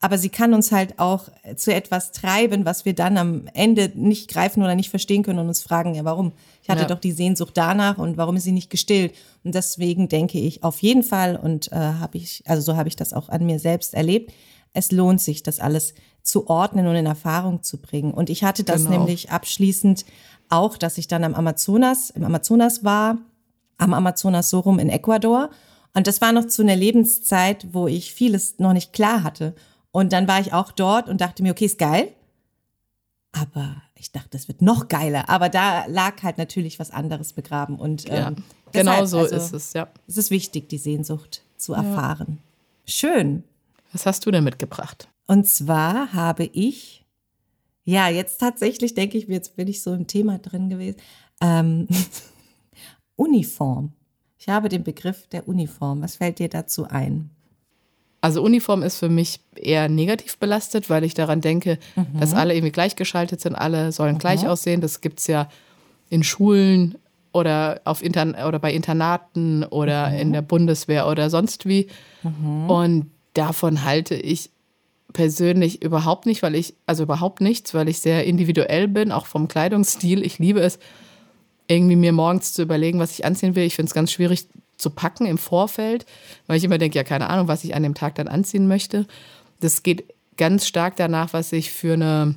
aber 0.00 0.18
sie 0.18 0.30
kann 0.30 0.54
uns 0.54 0.72
halt 0.72 0.98
auch 0.98 1.28
zu 1.56 1.72
etwas 1.74 2.12
treiben, 2.12 2.64
was 2.64 2.84
wir 2.84 2.94
dann 2.94 3.18
am 3.18 3.48
Ende 3.54 3.92
nicht 3.94 4.30
greifen 4.30 4.62
oder 4.62 4.74
nicht 4.74 4.90
verstehen 4.90 5.22
können 5.22 5.38
und 5.38 5.48
uns 5.48 5.62
fragen, 5.62 5.94
ja, 5.94 6.04
warum? 6.04 6.32
Ich 6.62 6.70
hatte 6.70 6.82
Ja. 6.82 6.88
doch 6.88 7.00
die 7.00 7.12
Sehnsucht 7.12 7.52
danach 7.54 7.98
und 7.98 8.16
warum 8.16 8.36
ist 8.36 8.44
sie 8.44 8.52
nicht 8.52 8.70
gestillt? 8.70 9.14
Und 9.44 9.54
deswegen 9.54 10.08
denke 10.08 10.38
ich 10.38 10.64
auf 10.64 10.80
jeden 10.80 11.02
Fall 11.02 11.36
und 11.36 11.70
äh, 11.72 11.76
habe 11.76 12.16
ich, 12.18 12.42
also 12.46 12.62
so 12.62 12.76
habe 12.76 12.88
ich 12.88 12.96
das 12.96 13.12
auch 13.12 13.28
an 13.28 13.44
mir 13.46 13.58
selbst 13.58 13.94
erlebt. 13.94 14.32
Es 14.72 14.90
lohnt 14.92 15.20
sich, 15.20 15.42
das 15.42 15.58
alles 15.60 15.94
zu 16.22 16.48
ordnen 16.48 16.86
und 16.86 16.96
in 16.96 17.06
Erfahrung 17.06 17.62
zu 17.62 17.78
bringen. 17.78 18.12
Und 18.12 18.30
ich 18.30 18.44
hatte 18.44 18.64
das 18.64 18.84
Genau. 18.84 18.98
nämlich 18.98 19.30
abschließend 19.30 20.04
auch, 20.48 20.76
dass 20.76 20.98
ich 20.98 21.08
dann 21.08 21.24
am 21.24 21.34
Amazonas, 21.34 22.10
im 22.10 22.24
Amazonas 22.24 22.84
war, 22.84 23.18
am 23.78 23.94
Amazonas 23.94 24.50
so 24.50 24.60
rum 24.60 24.78
in 24.78 24.88
Ecuador. 24.90 25.50
Und 25.94 26.06
das 26.06 26.20
war 26.20 26.32
noch 26.32 26.46
zu 26.46 26.62
einer 26.62 26.76
Lebenszeit, 26.76 27.68
wo 27.72 27.86
ich 27.88 28.12
vieles 28.14 28.58
noch 28.58 28.72
nicht 28.72 28.92
klar 28.92 29.22
hatte. 29.22 29.54
Und 29.90 30.12
dann 30.12 30.28
war 30.28 30.40
ich 30.40 30.52
auch 30.52 30.70
dort 30.72 31.08
und 31.08 31.20
dachte 31.20 31.42
mir, 31.42 31.52
okay, 31.52 31.64
ist 31.66 31.78
geil. 31.78 32.12
Aber 33.32 33.76
ich 33.94 34.12
dachte, 34.12 34.36
es 34.36 34.48
wird 34.48 34.62
noch 34.62 34.88
geiler. 34.88 35.28
Aber 35.28 35.48
da 35.48 35.86
lag 35.86 36.22
halt 36.22 36.38
natürlich 36.38 36.78
was 36.78 36.90
anderes 36.90 37.32
begraben. 37.32 37.76
Und 37.78 38.08
Ja, 38.08 38.28
ähm, 38.28 38.36
genau 38.72 39.02
deshalb, 39.02 39.08
so 39.08 39.18
also, 39.18 39.36
ist 39.36 39.52
es, 39.52 39.72
ja. 39.72 39.88
Es 40.08 40.16
ist 40.16 40.30
wichtig, 40.30 40.68
die 40.68 40.78
Sehnsucht 40.78 41.42
zu 41.56 41.74
erfahren. 41.74 42.38
Schön. 42.86 43.44
Was 43.92 44.06
hast 44.06 44.26
du 44.26 44.30
denn 44.30 44.44
mitgebracht? 44.44 45.08
Und 45.30 45.46
zwar 45.46 46.12
habe 46.12 46.50
ich, 46.52 47.04
ja, 47.84 48.08
jetzt 48.08 48.40
tatsächlich 48.40 48.94
denke 48.94 49.16
ich 49.16 49.28
mir, 49.28 49.34
jetzt 49.34 49.54
bin 49.54 49.68
ich 49.68 49.80
so 49.80 49.94
im 49.94 50.08
Thema 50.08 50.38
drin 50.38 50.68
gewesen, 50.68 50.96
ähm, 51.40 51.86
Uniform. 53.14 53.92
Ich 54.38 54.48
habe 54.48 54.68
den 54.68 54.82
Begriff 54.82 55.28
der 55.28 55.46
Uniform. 55.46 56.02
Was 56.02 56.16
fällt 56.16 56.40
dir 56.40 56.48
dazu 56.48 56.88
ein? 56.88 57.30
Also 58.20 58.42
Uniform 58.42 58.82
ist 58.82 58.96
für 58.96 59.08
mich 59.08 59.38
eher 59.54 59.88
negativ 59.88 60.36
belastet, 60.38 60.90
weil 60.90 61.04
ich 61.04 61.14
daran 61.14 61.40
denke, 61.40 61.78
mhm. 61.94 62.18
dass 62.18 62.34
alle 62.34 62.56
irgendwie 62.56 62.72
gleichgeschaltet 62.72 63.40
sind, 63.40 63.54
alle 63.54 63.92
sollen 63.92 64.16
mhm. 64.16 64.18
gleich 64.18 64.48
aussehen. 64.48 64.80
Das 64.80 65.00
gibt 65.00 65.20
es 65.20 65.28
ja 65.28 65.48
in 66.08 66.24
Schulen 66.24 66.96
oder, 67.32 67.82
auf 67.84 68.02
Intern 68.02 68.34
oder 68.34 68.58
bei 68.58 68.74
Internaten 68.74 69.62
oder 69.62 70.10
mhm. 70.10 70.18
in 70.18 70.32
der 70.32 70.42
Bundeswehr 70.42 71.06
oder 71.06 71.30
sonst 71.30 71.66
wie. 71.66 71.86
Mhm. 72.24 72.68
Und 72.68 73.10
davon 73.34 73.84
halte 73.84 74.16
ich 74.16 74.50
persönlich 75.12 75.82
überhaupt 75.82 76.26
nicht, 76.26 76.42
weil 76.42 76.54
ich, 76.54 76.74
also 76.86 77.02
überhaupt 77.02 77.40
nichts, 77.40 77.74
weil 77.74 77.88
ich 77.88 78.00
sehr 78.00 78.24
individuell 78.24 78.88
bin, 78.88 79.12
auch 79.12 79.26
vom 79.26 79.48
Kleidungsstil. 79.48 80.24
Ich 80.24 80.38
liebe 80.38 80.60
es, 80.60 80.78
irgendwie 81.68 81.96
mir 81.96 82.12
morgens 82.12 82.52
zu 82.52 82.62
überlegen, 82.62 82.98
was 82.98 83.12
ich 83.12 83.24
anziehen 83.24 83.54
will. 83.54 83.64
Ich 83.64 83.76
finde 83.76 83.88
es 83.88 83.94
ganz 83.94 84.12
schwierig 84.12 84.48
zu 84.76 84.90
packen 84.90 85.26
im 85.26 85.38
Vorfeld, 85.38 86.06
weil 86.46 86.56
ich 86.56 86.64
immer 86.64 86.78
denke, 86.78 86.98
ja, 86.98 87.04
keine 87.04 87.28
Ahnung, 87.28 87.48
was 87.48 87.64
ich 87.64 87.74
an 87.74 87.82
dem 87.82 87.94
Tag 87.94 88.16
dann 88.16 88.28
anziehen 88.28 88.66
möchte. 88.66 89.06
Das 89.60 89.82
geht 89.82 90.04
ganz 90.36 90.66
stark 90.66 90.96
danach, 90.96 91.32
was 91.32 91.52
ich 91.52 91.70
für 91.70 91.92
eine 91.92 92.34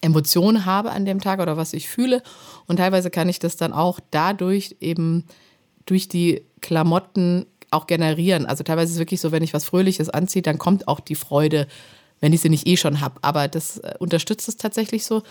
Emotion 0.00 0.64
habe 0.64 0.92
an 0.92 1.04
dem 1.04 1.20
Tag 1.20 1.40
oder 1.40 1.56
was 1.56 1.72
ich 1.72 1.88
fühle. 1.88 2.22
Und 2.66 2.76
teilweise 2.76 3.10
kann 3.10 3.28
ich 3.28 3.38
das 3.38 3.56
dann 3.56 3.72
auch 3.72 4.00
dadurch 4.10 4.76
eben 4.80 5.24
durch 5.86 6.08
die 6.08 6.42
Klamotten 6.60 7.46
auch 7.70 7.86
generieren. 7.86 8.46
Also 8.46 8.64
teilweise 8.64 8.90
ist 8.90 8.94
es 8.94 8.98
wirklich 8.98 9.20
so, 9.20 9.32
wenn 9.32 9.42
ich 9.42 9.54
was 9.54 9.64
Fröhliches 9.64 10.10
anziehe, 10.10 10.42
dann 10.42 10.58
kommt 10.58 10.88
auch 10.88 11.00
die 11.00 11.14
Freude, 11.14 11.66
wenn 12.20 12.32
ich 12.32 12.40
sie 12.40 12.48
nicht 12.48 12.66
eh 12.66 12.76
schon 12.76 13.00
habe. 13.00 13.16
Aber 13.22 13.48
das 13.48 13.78
äh, 13.78 13.94
unterstützt 13.98 14.48
es 14.48 14.56
tatsächlich 14.56 15.04
so. 15.04 15.22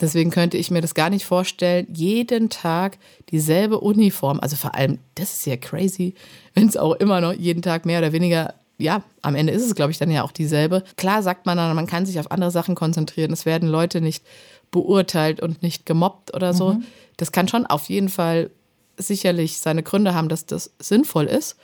Deswegen 0.00 0.30
könnte 0.30 0.56
ich 0.56 0.70
mir 0.70 0.80
das 0.80 0.94
gar 0.94 1.10
nicht 1.10 1.24
vorstellen, 1.24 1.86
jeden 1.92 2.48
Tag 2.48 2.98
dieselbe 3.30 3.78
Uniform. 3.80 4.40
Also 4.40 4.56
vor 4.56 4.74
allem, 4.74 4.98
das 5.14 5.34
ist 5.34 5.46
ja 5.46 5.56
crazy, 5.56 6.14
wenn 6.54 6.68
es 6.68 6.76
auch 6.76 6.94
immer 6.94 7.20
noch 7.20 7.32
jeden 7.32 7.62
Tag 7.62 7.86
mehr 7.86 7.98
oder 7.98 8.12
weniger, 8.12 8.54
ja, 8.78 9.02
am 9.20 9.34
Ende 9.34 9.52
ist 9.52 9.64
es, 9.64 9.74
glaube 9.74 9.92
ich, 9.92 9.98
dann 9.98 10.10
ja 10.10 10.22
auch 10.22 10.32
dieselbe. 10.32 10.82
Klar 10.96 11.22
sagt 11.22 11.46
man 11.46 11.56
dann, 11.56 11.76
man 11.76 11.86
kann 11.86 12.06
sich 12.06 12.18
auf 12.18 12.30
andere 12.30 12.50
Sachen 12.50 12.74
konzentrieren. 12.74 13.32
Es 13.32 13.46
werden 13.46 13.68
Leute 13.68 14.00
nicht 14.00 14.24
beurteilt 14.70 15.40
und 15.40 15.62
nicht 15.62 15.86
gemobbt 15.86 16.34
oder 16.34 16.54
so. 16.54 16.74
Mhm. 16.74 16.84
Das 17.18 17.30
kann 17.30 17.46
schon 17.46 17.66
auf 17.66 17.88
jeden 17.88 18.08
Fall 18.08 18.50
sicherlich 18.96 19.58
seine 19.58 19.82
Gründe 19.82 20.14
haben, 20.14 20.28
dass 20.28 20.46
das 20.46 20.72
sinnvoll 20.78 21.26
ist. 21.26 21.56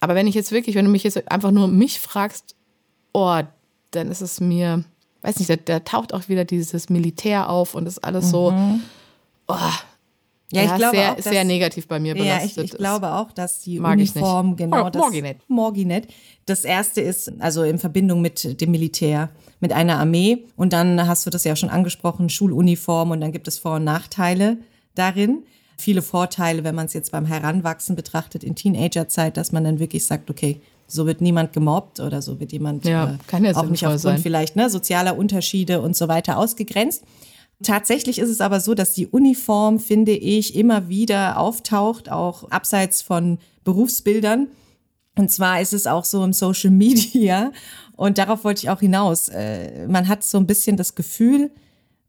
Aber 0.00 0.14
wenn 0.14 0.26
ich 0.26 0.34
jetzt 0.34 0.50
wirklich, 0.50 0.76
wenn 0.76 0.86
du 0.86 0.90
mich 0.90 1.04
jetzt 1.04 1.30
einfach 1.30 1.50
nur 1.50 1.68
mich 1.68 2.00
fragst, 2.00 2.56
oh, 3.12 3.40
dann 3.90 4.10
ist 4.10 4.22
es 4.22 4.40
mir, 4.40 4.84
weiß 5.22 5.38
nicht, 5.38 5.50
da, 5.50 5.56
da 5.56 5.80
taucht 5.80 6.14
auch 6.14 6.28
wieder 6.28 6.44
dieses 6.44 6.88
Militär 6.88 7.50
auf 7.50 7.74
und 7.74 7.86
ist 7.86 8.02
alles 8.02 8.26
mhm. 8.26 8.30
so, 8.30 8.54
oh, 9.48 9.54
ja, 10.52 10.64
ich 10.64 10.74
glaube 10.74 10.96
sehr, 10.96 11.12
auch, 11.12 11.16
dass, 11.16 11.24
sehr 11.26 11.44
negativ 11.44 11.86
bei 11.86 12.00
mir 12.00 12.14
belastet. 12.14 12.56
Ja, 12.56 12.62
ich, 12.64 12.72
ich 12.72 12.78
glaube 12.78 13.12
auch, 13.12 13.30
dass 13.30 13.60
die 13.60 13.78
Uniform 13.78 14.56
genau 14.56 14.86
oh, 14.86 14.90
das 14.90 15.00
Morginet. 15.00 15.36
Morginet. 15.48 16.08
Das 16.46 16.64
erste 16.64 17.00
ist 17.00 17.32
also 17.40 17.62
in 17.62 17.78
Verbindung 17.78 18.20
mit 18.20 18.60
dem 18.60 18.70
Militär, 18.72 19.30
mit 19.60 19.72
einer 19.72 19.98
Armee 19.98 20.44
und 20.56 20.72
dann 20.72 21.06
hast 21.06 21.24
du 21.24 21.30
das 21.30 21.44
ja 21.44 21.54
schon 21.54 21.68
angesprochen, 21.68 22.30
Schuluniform 22.30 23.12
und 23.12 23.20
dann 23.20 23.30
gibt 23.30 23.46
es 23.46 23.58
Vor- 23.58 23.76
und 23.76 23.84
Nachteile 23.84 24.58
darin 24.96 25.44
viele 25.80 26.02
Vorteile, 26.02 26.64
wenn 26.64 26.74
man 26.74 26.86
es 26.86 26.92
jetzt 26.92 27.12
beim 27.12 27.26
Heranwachsen 27.26 27.96
betrachtet, 27.96 28.44
in 28.44 28.54
Teenagerzeit, 28.54 29.36
dass 29.36 29.52
man 29.52 29.64
dann 29.64 29.78
wirklich 29.78 30.06
sagt, 30.06 30.30
okay, 30.30 30.60
so 30.86 31.06
wird 31.06 31.20
niemand 31.20 31.52
gemobbt 31.52 32.00
oder 32.00 32.20
so 32.20 32.40
wird 32.40 32.52
jemand 32.52 32.84
ja, 32.84 33.12
äh, 33.12 33.18
kann 33.26 33.44
ja 33.44 33.56
auch 33.56 33.66
nicht 33.66 33.84
aufgrund 33.84 34.00
sein. 34.00 34.18
vielleicht 34.18 34.56
ne, 34.56 34.68
sozialer 34.70 35.16
Unterschiede 35.16 35.80
und 35.80 35.96
so 35.96 36.08
weiter 36.08 36.36
ausgegrenzt. 36.36 37.04
Tatsächlich 37.62 38.18
ist 38.18 38.30
es 38.30 38.40
aber 38.40 38.60
so, 38.60 38.74
dass 38.74 38.94
die 38.94 39.06
Uniform, 39.06 39.78
finde 39.78 40.12
ich, 40.12 40.56
immer 40.56 40.88
wieder 40.88 41.38
auftaucht, 41.38 42.10
auch 42.10 42.50
abseits 42.50 43.02
von 43.02 43.38
Berufsbildern. 43.64 44.48
Und 45.16 45.30
zwar 45.30 45.60
ist 45.60 45.74
es 45.74 45.86
auch 45.86 46.04
so 46.04 46.24
im 46.24 46.32
Social 46.32 46.70
Media. 46.70 47.52
Und 47.96 48.16
darauf 48.16 48.44
wollte 48.44 48.62
ich 48.64 48.70
auch 48.70 48.80
hinaus. 48.80 49.28
Äh, 49.28 49.86
man 49.88 50.08
hat 50.08 50.24
so 50.24 50.38
ein 50.38 50.46
bisschen 50.46 50.78
das 50.78 50.94
Gefühl, 50.94 51.50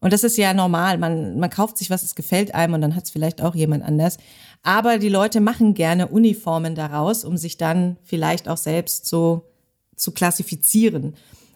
und 0.01 0.11
das 0.11 0.23
ist 0.23 0.35
ja 0.35 0.53
normal. 0.53 0.97
Man, 0.97 1.39
man 1.39 1.49
kauft 1.49 1.77
sich 1.77 1.91
was, 1.91 2.01
es 2.01 2.15
gefällt 2.15 2.55
einem 2.55 2.73
und 2.73 2.81
dann 2.81 2.95
hat 2.95 3.05
es 3.05 3.11
vielleicht 3.11 3.41
auch 3.41 3.53
jemand 3.53 3.83
anders. 3.83 4.17
Aber 4.63 4.97
die 4.97 5.09
Leute 5.09 5.41
machen 5.41 5.75
gerne 5.75 6.07
Uniformen 6.07 6.73
daraus, 6.73 7.23
um 7.23 7.37
sich 7.37 7.57
dann 7.57 7.97
vielleicht 8.03 8.49
auch 8.49 8.57
selbst 8.57 9.05
so 9.05 9.43
zu 9.95 10.11
klassifizieren. 10.11 11.13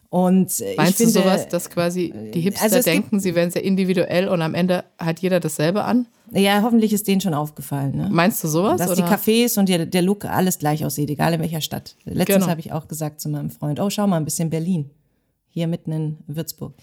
Und 0.10 0.62
Meinst 0.78 0.92
ich 0.92 0.96
finde, 0.98 1.14
du 1.14 1.20
sowas, 1.20 1.48
dass 1.50 1.72
quasi 1.72 2.14
die 2.34 2.40
Hipster 2.40 2.66
also 2.66 2.82
denken, 2.82 3.20
sie 3.20 3.34
wären 3.34 3.50
sehr 3.50 3.64
individuell 3.64 4.30
und 4.30 4.44
am 4.44 4.54
Ende 4.54 4.86
hat 5.00 5.20
jeder 5.20 5.40
dasselbe 5.40 5.84
an? 5.84 6.06
Ja, 6.32 6.62
hoffentlich 6.62 6.94
ist 6.94 7.08
denen 7.08 7.22
schon 7.22 7.34
aufgefallen. 7.34 7.98
Ne? 7.98 8.10
Meinst 8.12 8.44
du 8.44 8.48
sowas? 8.48 8.78
Dass 8.78 8.92
oder? 8.92 8.96
die 8.98 9.04
Cafés 9.04 9.60
und 9.60 9.68
der, 9.68 9.88
der 9.88 10.04
Look 10.04 10.24
alles 10.24 10.60
gleich 10.60 10.86
aussieht, 10.86 11.10
egal 11.10 11.34
in 11.34 11.42
welcher 11.42 11.62
Stadt. 11.62 11.96
Letztens 12.06 12.38
genau. 12.38 12.48
habe 12.48 12.62
ich 12.62 12.72
auch 12.72 12.88
gesagt 12.88 13.20
zu 13.20 13.30
meinem 13.30 13.50
Freund, 13.50 13.80
oh, 13.80 13.90
schau 13.90 14.06
mal, 14.06 14.18
ein 14.18 14.26
bisschen 14.26 14.52
Berlin 14.52 14.92
hier 15.56 15.68
mitten 15.68 15.94
in 15.94 16.18
Würzburg. 16.28 16.74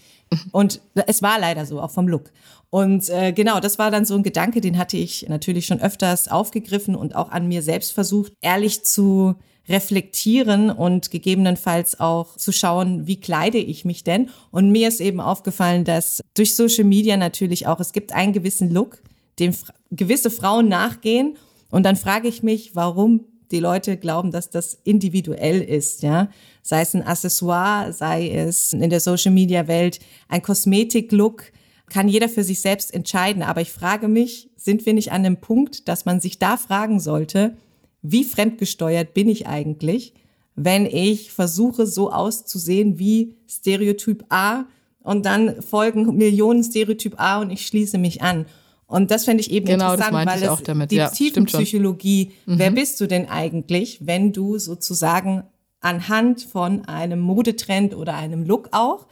Und 0.51 0.81
es 1.07 1.21
war 1.21 1.39
leider 1.39 1.65
so, 1.65 1.79
auch 1.79 1.91
vom 1.91 2.07
Look. 2.07 2.31
Und 2.71 3.07
äh, 3.09 3.31
genau, 3.31 3.59
das 3.59 3.77
war 3.77 3.91
dann 3.91 4.03
so 4.03 4.15
ein 4.15 4.23
Gedanke, 4.23 4.61
den 4.61 4.79
hatte 4.79 4.97
ich 4.97 5.29
natürlich 5.29 5.67
schon 5.67 5.79
öfters 5.79 6.27
aufgegriffen 6.27 6.95
und 6.95 7.15
auch 7.15 7.29
an 7.29 7.47
mir 7.47 7.61
selbst 7.61 7.93
versucht, 7.93 8.33
ehrlich 8.41 8.83
zu 8.83 9.35
reflektieren 9.69 10.71
und 10.71 11.11
gegebenenfalls 11.11 11.99
auch 11.99 12.35
zu 12.35 12.51
schauen, 12.51 13.05
wie 13.05 13.21
kleide 13.21 13.59
ich 13.59 13.85
mich 13.85 14.03
denn. 14.03 14.31
Und 14.49 14.71
mir 14.71 14.87
ist 14.87 15.01
eben 15.01 15.21
aufgefallen, 15.21 15.85
dass 15.85 16.21
durch 16.33 16.55
Social 16.55 16.83
Media 16.83 17.15
natürlich 17.15 17.67
auch, 17.67 17.79
es 17.79 17.93
gibt 17.93 18.11
einen 18.11 18.33
gewissen 18.33 18.71
Look, 18.71 19.03
dem 19.37 19.53
gewisse 19.91 20.31
Frauen 20.31 20.67
nachgehen. 20.67 21.37
Und 21.69 21.83
dann 21.83 21.95
frage 21.95 22.27
ich 22.27 22.41
mich, 22.41 22.75
warum 22.75 23.25
die 23.53 23.59
Leute 23.59 23.95
glauben, 23.97 24.31
dass 24.31 24.49
das 24.49 24.77
individuell 24.83 25.61
ist, 25.61 26.03
ja. 26.03 26.29
Sei 26.61 26.81
es 26.81 26.93
ein 26.93 27.03
Accessoire, 27.03 27.93
sei 27.93 28.29
es 28.29 28.73
in 28.73 28.89
der 28.89 28.99
Social 28.99 29.31
Media 29.31 29.67
Welt 29.67 29.99
ein 30.27 30.41
Kosmetik-Look, 30.41 31.51
kann 31.89 32.07
jeder 32.07 32.27
für 32.27 32.43
sich 32.43 32.61
selbst 32.61 32.93
entscheiden. 32.93 33.43
Aber 33.43 33.61
ich 33.61 33.71
frage 33.71 34.07
mich, 34.07 34.49
sind 34.57 34.85
wir 34.85 34.93
nicht 34.93 35.11
an 35.11 35.23
dem 35.23 35.37
Punkt, 35.37 35.87
dass 35.87 36.05
man 36.05 36.19
sich 36.19 36.39
da 36.39 36.57
fragen 36.57 36.99
sollte, 36.99 37.55
wie 38.01 38.23
fremdgesteuert 38.23 39.13
bin 39.13 39.29
ich 39.29 39.47
eigentlich, 39.47 40.13
wenn 40.55 40.85
ich 40.85 41.31
versuche, 41.31 41.85
so 41.85 42.11
auszusehen 42.11 42.99
wie 42.99 43.35
Stereotyp 43.47 44.25
A 44.29 44.65
und 45.01 45.25
dann 45.25 45.61
folgen 45.61 46.15
Millionen 46.15 46.63
Stereotyp 46.63 47.19
A 47.19 47.41
und 47.41 47.49
ich 47.49 47.65
schließe 47.65 47.97
mich 47.97 48.21
an. 48.21 48.45
Und 48.93 49.09
das 49.09 49.25
fände 49.25 49.41
ich 49.41 49.49
eben 49.49 49.65
genau, 49.65 49.93
interessant, 49.93 50.27
weil 50.27 50.43
es 50.43 50.63
damit. 50.65 50.91
die 50.91 50.97
ja, 50.97 51.09
Tiefenpsychologie, 51.09 52.31
mhm. 52.45 52.59
wer 52.59 52.69
bist 52.69 53.01
du 53.01 53.07
denn 53.07 53.27
eigentlich, 53.27 54.05
wenn 54.05 54.33
du 54.33 54.59
sozusagen 54.59 55.45
anhand 55.81 56.43
von 56.43 56.85
einem 56.85 57.19
Modetrend 57.19 57.95
oder 57.95 58.13
einem 58.13 58.45
Look 58.45 58.69
auch 58.71 59.07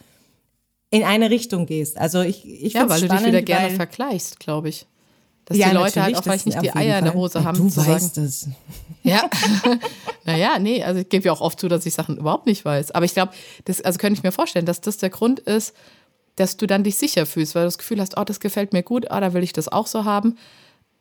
in 0.91 1.03
eine 1.03 1.31
Richtung 1.31 1.65
gehst. 1.65 1.97
Also 1.97 2.21
ich, 2.21 2.45
ich 2.45 2.73
Ja, 2.73 2.87
weil 2.89 2.99
spannend, 2.99 3.11
du 3.11 3.17
dich 3.17 3.25
wieder 3.25 3.41
gerne 3.41 3.71
vergleichst, 3.71 4.39
glaube 4.39 4.69
ich. 4.69 4.85
Dass 5.45 5.57
ja, 5.57 5.69
die 5.69 5.75
Leute 5.75 6.03
halt 6.03 6.15
auch 6.15 6.21
vielleicht 6.21 6.45
nicht 6.45 6.61
die 6.61 6.75
Eier 6.75 6.99
in 6.99 7.05
der 7.05 7.15
Hose 7.15 7.39
ja, 7.39 7.45
haben. 7.45 7.57
Du 7.57 7.67
zu 7.67 7.83
weißt 7.83 8.15
sagen. 8.15 8.27
es. 8.27 8.47
Ja. 9.03 9.27
naja, 10.25 10.59
nee, 10.59 10.83
also 10.83 10.99
ich 10.99 11.09
gebe 11.09 11.25
ja 11.25 11.31
auch 11.31 11.41
oft 11.41 11.59
zu, 11.59 11.67
dass 11.67 11.87
ich 11.87 11.95
Sachen 11.95 12.17
überhaupt 12.17 12.45
nicht 12.45 12.63
weiß. 12.63 12.91
Aber 12.91 13.03
ich 13.03 13.15
glaube, 13.15 13.33
das, 13.65 13.81
also 13.81 13.97
könnte 13.97 14.19
ich 14.19 14.23
mir 14.23 14.31
vorstellen, 14.31 14.67
dass 14.67 14.79
das 14.79 14.97
der 14.97 15.09
Grund 15.09 15.39
ist, 15.39 15.73
dass 16.41 16.57
du 16.57 16.67
dann 16.67 16.83
dich 16.83 16.97
sicher 16.97 17.25
fühlst, 17.25 17.55
weil 17.55 17.63
du 17.63 17.67
das 17.67 17.77
Gefühl 17.77 18.01
hast, 18.01 18.17
oh, 18.17 18.23
das 18.23 18.39
gefällt 18.39 18.73
mir 18.73 18.83
gut, 18.83 19.05
oh, 19.09 19.19
da 19.19 19.33
will 19.33 19.43
ich 19.43 19.53
das 19.53 19.67
auch 19.67 19.87
so 19.87 20.05
haben. 20.05 20.37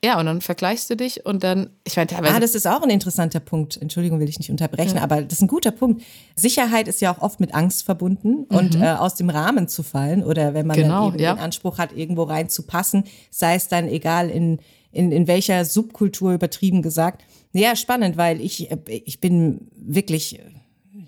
Ja, 0.02 0.18
und 0.18 0.26
dann 0.26 0.40
vergleichst 0.40 0.88
du 0.88 0.96
dich 0.96 1.26
und 1.26 1.44
dann, 1.44 1.70
ich 1.84 1.96
meine, 1.96 2.06
teilweise. 2.06 2.34
Ah, 2.34 2.40
das 2.40 2.54
ist 2.54 2.66
auch 2.66 2.82
ein 2.82 2.88
interessanter 2.88 3.40
Punkt. 3.40 3.76
Entschuldigung, 3.76 4.18
will 4.18 4.28
ich 4.30 4.38
nicht 4.38 4.50
unterbrechen, 4.50 4.96
ja. 4.96 5.02
aber 5.02 5.20
das 5.20 5.34
ist 5.34 5.42
ein 5.42 5.48
guter 5.48 5.72
Punkt. 5.72 6.02
Sicherheit 6.36 6.88
ist 6.88 7.02
ja 7.02 7.14
auch 7.14 7.20
oft 7.20 7.38
mit 7.38 7.54
Angst 7.54 7.84
verbunden 7.84 8.46
mhm. 8.48 8.56
und 8.56 8.74
äh, 8.76 8.92
aus 8.92 9.14
dem 9.14 9.28
Rahmen 9.28 9.68
zu 9.68 9.82
fallen 9.82 10.22
oder 10.22 10.54
wenn 10.54 10.66
man 10.66 10.76
genau, 10.76 11.06
dann 11.06 11.14
eben 11.14 11.22
ja. 11.22 11.34
den 11.34 11.40
Anspruch 11.40 11.76
hat, 11.76 11.92
irgendwo 11.94 12.22
reinzupassen, 12.22 13.04
sei 13.30 13.56
es 13.56 13.68
dann 13.68 13.88
egal 13.88 14.30
in, 14.30 14.58
in, 14.90 15.12
in 15.12 15.26
welcher 15.26 15.66
Subkultur 15.66 16.32
übertrieben 16.32 16.80
gesagt. 16.80 17.24
Ja, 17.52 17.76
spannend, 17.76 18.16
weil 18.16 18.40
ich, 18.40 18.70
ich 18.86 19.20
bin 19.20 19.68
wirklich 19.76 20.40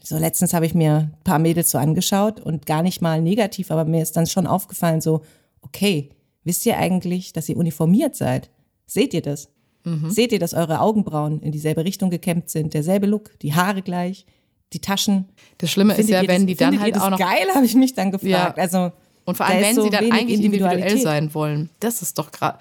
so 0.03 0.19
letztens 0.19 0.53
habe 0.53 0.67
ich 0.67 0.75
mir 0.75 1.11
ein 1.13 1.25
paar 1.25 1.39
Mädels 1.39 1.71
so 1.71 1.79
angeschaut 1.79 2.41
und 2.41 2.67
gar 2.67 2.83
nicht 2.83 3.01
mal 3.01 3.21
negativ, 3.21 3.71
aber 3.71 3.85
mir 3.85 4.03
ist 4.03 4.17
dann 4.17 4.27
schon 4.27 4.47
aufgefallen 4.47 5.01
so, 5.01 5.23
okay, 5.63 6.11
wisst 6.45 6.67
ihr 6.67 6.77
eigentlich, 6.77 7.33
dass 7.33 7.49
ihr 7.49 7.57
uniformiert 7.57 8.17
seid? 8.17 8.51
Seht 8.87 9.15
ihr 9.15 9.23
das? 9.23 9.49
Mhm. 9.85 10.11
Seht 10.11 10.33
ihr, 10.33 10.39
dass 10.39 10.55
eure 10.55 10.81
Augenbrauen 10.81 11.41
in 11.41 11.53
dieselbe 11.53 11.85
Richtung 11.85 12.11
gekämmt 12.11 12.51
sind, 12.51 12.75
derselbe 12.75 13.07
Look, 13.07 13.39
die 13.41 13.55
Haare 13.55 13.83
gleich, 13.83 14.27
die 14.73 14.81
Taschen? 14.81 15.29
Das 15.59 15.71
Schlimme 15.71 15.95
findet 15.95 16.11
ist 16.11 16.23
ja, 16.23 16.29
wenn 16.29 16.43
das, 16.43 16.47
die 16.47 16.55
dann 16.57 16.81
halt 16.81 17.01
auch 17.01 17.11
noch 17.11 17.19
geil, 17.19 17.47
habe 17.55 17.65
ich 17.65 17.75
mich 17.75 17.95
dann 17.95 18.11
gefragt. 18.11 18.57
Ja. 18.57 18.63
Also 18.63 18.93
und 19.25 19.37
vor 19.37 19.47
allem, 19.47 19.63
wenn 19.63 19.75
so 19.77 19.83
sie 19.83 19.91
dann 19.91 20.11
eigentlich 20.11 20.43
individuell 20.43 20.99
sein 20.99 21.33
wollen, 21.33 21.71
das 21.79 22.03
ist 22.03 22.19
doch 22.19 22.33
gerade, 22.33 22.59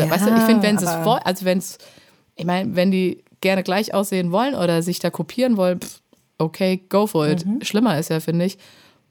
ja, 0.00 0.10
weißt 0.10 0.26
du, 0.26 0.36
ich 0.36 0.42
finde, 0.42 0.62
wenn 0.62 0.76
sie 0.76 0.84
es 0.84 1.04
wollen, 1.04 1.22
also 1.24 1.44
wenn 1.44 1.58
es, 1.58 1.78
ich 2.34 2.44
meine, 2.44 2.74
wenn 2.74 2.90
die 2.90 3.22
gerne 3.40 3.62
gleich 3.62 3.94
aussehen 3.94 4.32
wollen 4.32 4.54
oder 4.54 4.82
sich 4.82 4.98
da 4.98 5.10
kopieren 5.10 5.56
wollen, 5.56 5.80
pff, 5.80 6.00
okay, 6.40 6.82
go 6.88 7.06
for 7.06 7.28
it. 7.28 7.44
Mhm. 7.44 7.62
Schlimmer 7.62 7.98
ist 7.98 8.10
ja, 8.10 8.20
finde 8.20 8.46
ich, 8.46 8.58